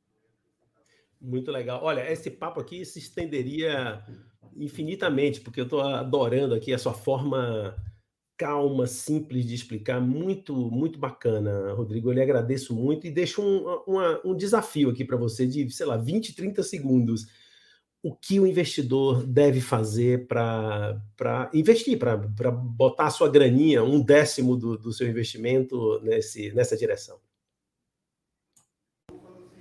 Muito 1.19 1.51
legal. 1.51 1.83
Olha, 1.83 2.09
esse 2.11 2.29
papo 2.29 2.59
aqui 2.61 2.85
se 2.85 2.99
estenderia 2.99 4.03
infinitamente, 4.55 5.41
porque 5.41 5.59
eu 5.59 5.65
estou 5.65 5.81
adorando 5.81 6.53
aqui 6.53 6.73
a 6.73 6.77
sua 6.77 6.93
forma 6.93 7.75
calma, 8.39 8.87
simples 8.87 9.45
de 9.45 9.53
explicar, 9.53 9.99
muito, 9.99 10.55
muito 10.71 10.97
bacana, 10.97 11.73
Rodrigo. 11.73 12.09
Eu 12.09 12.13
lhe 12.13 12.21
agradeço 12.21 12.73
muito 12.73 13.05
e 13.05 13.11
deixo 13.11 13.41
um, 13.41 13.83
uma, 13.85 14.21
um 14.23 14.33
desafio 14.33 14.89
aqui 14.89 15.03
para 15.03 15.17
você 15.17 15.45
de, 15.45 15.69
sei 15.69 15.85
lá, 15.85 15.97
20, 15.97 16.33
30 16.33 16.63
segundos. 16.63 17.27
O 18.01 18.15
que 18.15 18.39
o 18.39 18.47
investidor 18.47 19.25
deve 19.25 19.59
fazer 19.59 20.25
para 20.25 21.51
investir, 21.53 21.99
para 21.99 22.15
botar 22.49 23.07
a 23.07 23.11
sua 23.11 23.29
graninha, 23.29 23.83
um 23.83 24.01
décimo 24.01 24.55
do, 24.55 24.77
do 24.77 24.93
seu 24.93 25.09
investimento 25.09 25.99
nesse, 26.01 26.53
nessa 26.53 26.77
direção? 26.77 27.17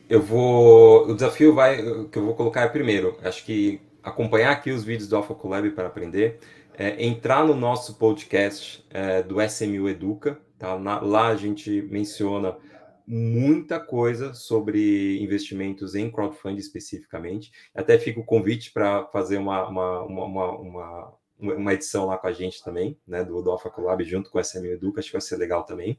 Eu 0.08 0.22
vou. 0.22 1.08
O 1.08 1.14
desafio 1.14 1.52
vai 1.52 1.82
que 2.08 2.16
eu 2.16 2.24
vou 2.24 2.34
colocar 2.36 2.60
é 2.60 2.68
primeiro. 2.68 3.18
Acho 3.24 3.44
que 3.44 3.80
acompanhar 4.04 4.52
aqui 4.52 4.70
os 4.70 4.84
vídeos 4.84 5.08
do 5.08 5.16
Alpha 5.16 5.34
Collab 5.34 5.68
para 5.72 5.88
aprender 5.88 6.38
é, 6.78 7.04
entrar 7.04 7.44
no 7.44 7.54
nosso 7.54 7.96
podcast 7.96 8.86
é, 8.90 9.20
do 9.22 9.42
SMU 9.42 9.88
Educa. 9.88 10.40
Tá? 10.56 10.78
Na, 10.78 11.00
lá 11.00 11.26
a 11.28 11.36
gente 11.36 11.82
menciona 11.82 12.56
muita 13.04 13.80
coisa 13.80 14.32
sobre 14.32 15.20
investimentos 15.20 15.94
em 15.96 16.10
crowdfunding 16.10 16.60
especificamente. 16.60 17.50
Até 17.74 17.98
fica 17.98 18.20
o 18.20 18.24
convite 18.24 18.70
para 18.70 19.06
fazer 19.06 19.38
uma, 19.38 19.66
uma, 19.66 20.02
uma, 20.02 20.52
uma, 20.58 21.14
uma, 21.38 21.74
edição 21.74 22.06
lá 22.06 22.16
com 22.18 22.26
a 22.26 22.32
gente 22.32 22.62
também, 22.62 22.96
né, 23.06 23.24
do, 23.24 23.42
do 23.42 23.50
Alpha 23.50 23.70
Collab 23.70 24.04
junto 24.04 24.30
com 24.30 24.38
o 24.38 24.40
SMU 24.40 24.66
Educa, 24.66 25.00
acho 25.00 25.08
que 25.08 25.14
vai 25.14 25.22
ser 25.22 25.36
legal 25.36 25.64
também. 25.64 25.98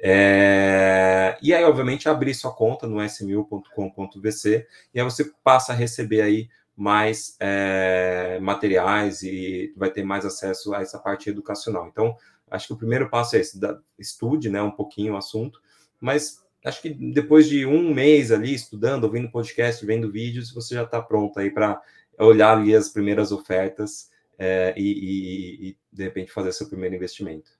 É... 0.00 1.36
E 1.42 1.52
aí, 1.52 1.62
obviamente, 1.62 2.08
abrir 2.08 2.34
sua 2.34 2.52
conta 2.52 2.86
no 2.86 3.02
smu.com.vc 3.02 4.66
e 4.94 5.00
aí 5.00 5.04
você 5.04 5.30
passa 5.44 5.72
a 5.72 5.76
receber 5.76 6.22
aí 6.22 6.48
mais 6.76 7.36
é, 7.40 8.38
materiais 8.40 9.22
e 9.22 9.72
vai 9.76 9.90
ter 9.90 10.04
mais 10.04 10.26
acesso 10.26 10.74
a 10.74 10.82
essa 10.82 10.98
parte 10.98 11.30
educacional. 11.30 11.88
Então, 11.88 12.16
acho 12.50 12.66
que 12.66 12.72
o 12.74 12.76
primeiro 12.76 13.08
passo 13.08 13.36
é 13.36 13.40
esse, 13.40 13.58
da, 13.58 13.78
estude 13.98 14.50
né, 14.50 14.60
um 14.60 14.70
pouquinho 14.70 15.14
o 15.14 15.16
assunto, 15.16 15.60
mas 15.98 16.44
acho 16.64 16.82
que 16.82 16.90
depois 16.90 17.48
de 17.48 17.64
um 17.64 17.94
mês 17.94 18.30
ali 18.30 18.52
estudando, 18.54 19.04
ouvindo 19.04 19.30
podcast, 19.30 19.84
vendo 19.86 20.12
vídeos, 20.12 20.52
você 20.52 20.74
já 20.74 20.82
está 20.82 21.00
pronto 21.00 21.38
aí 21.40 21.50
para 21.50 21.80
olhar 22.18 22.56
ali 22.56 22.74
as 22.74 22.90
primeiras 22.90 23.32
ofertas 23.32 24.10
é, 24.38 24.74
e, 24.76 24.82
e, 24.82 25.68
e, 25.68 25.76
de 25.90 26.04
repente, 26.04 26.32
fazer 26.32 26.52
seu 26.52 26.68
primeiro 26.68 26.94
investimento. 26.94 27.50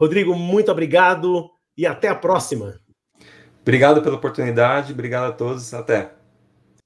Rodrigo, 0.00 0.34
muito 0.34 0.72
obrigado 0.72 1.50
e 1.76 1.86
até 1.86 2.08
a 2.08 2.14
próxima. 2.14 2.80
Obrigado 3.60 4.02
pela 4.02 4.16
oportunidade, 4.16 4.92
obrigado 4.92 5.30
a 5.30 5.32
todos, 5.32 5.72
até. 5.74 6.21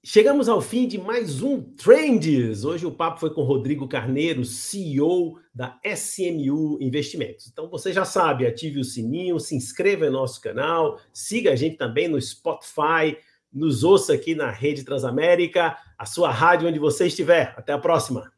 Chegamos 0.08 0.48
ao 0.48 0.60
fim 0.60 0.86
de 0.86 0.98
mais 0.98 1.42
um 1.42 1.60
Trends. 1.60 2.64
Hoje 2.64 2.86
o 2.86 2.92
papo 2.92 3.18
foi 3.18 3.34
com 3.34 3.42
Rodrigo 3.42 3.88
Carneiro, 3.88 4.44
CEO 4.44 5.40
da 5.52 5.80
SMU 5.84 6.78
Investimentos. 6.80 7.48
Então 7.48 7.68
você 7.68 7.92
já 7.92 8.04
sabe, 8.04 8.46
ative 8.46 8.78
o 8.78 8.84
sininho, 8.84 9.40
se 9.40 9.56
inscreva 9.56 10.06
no 10.06 10.12
nosso 10.12 10.40
canal, 10.40 11.00
siga 11.12 11.50
a 11.50 11.56
gente 11.56 11.76
também 11.76 12.06
no 12.06 12.22
Spotify, 12.22 13.18
nos 13.52 13.82
ouça 13.82 14.12
aqui 14.14 14.36
na 14.36 14.48
Rede 14.48 14.84
Transamérica, 14.84 15.76
a 15.98 16.06
sua 16.06 16.30
rádio 16.30 16.68
onde 16.68 16.78
você 16.78 17.08
estiver. 17.08 17.52
Até 17.56 17.72
a 17.72 17.78
próxima. 17.78 18.30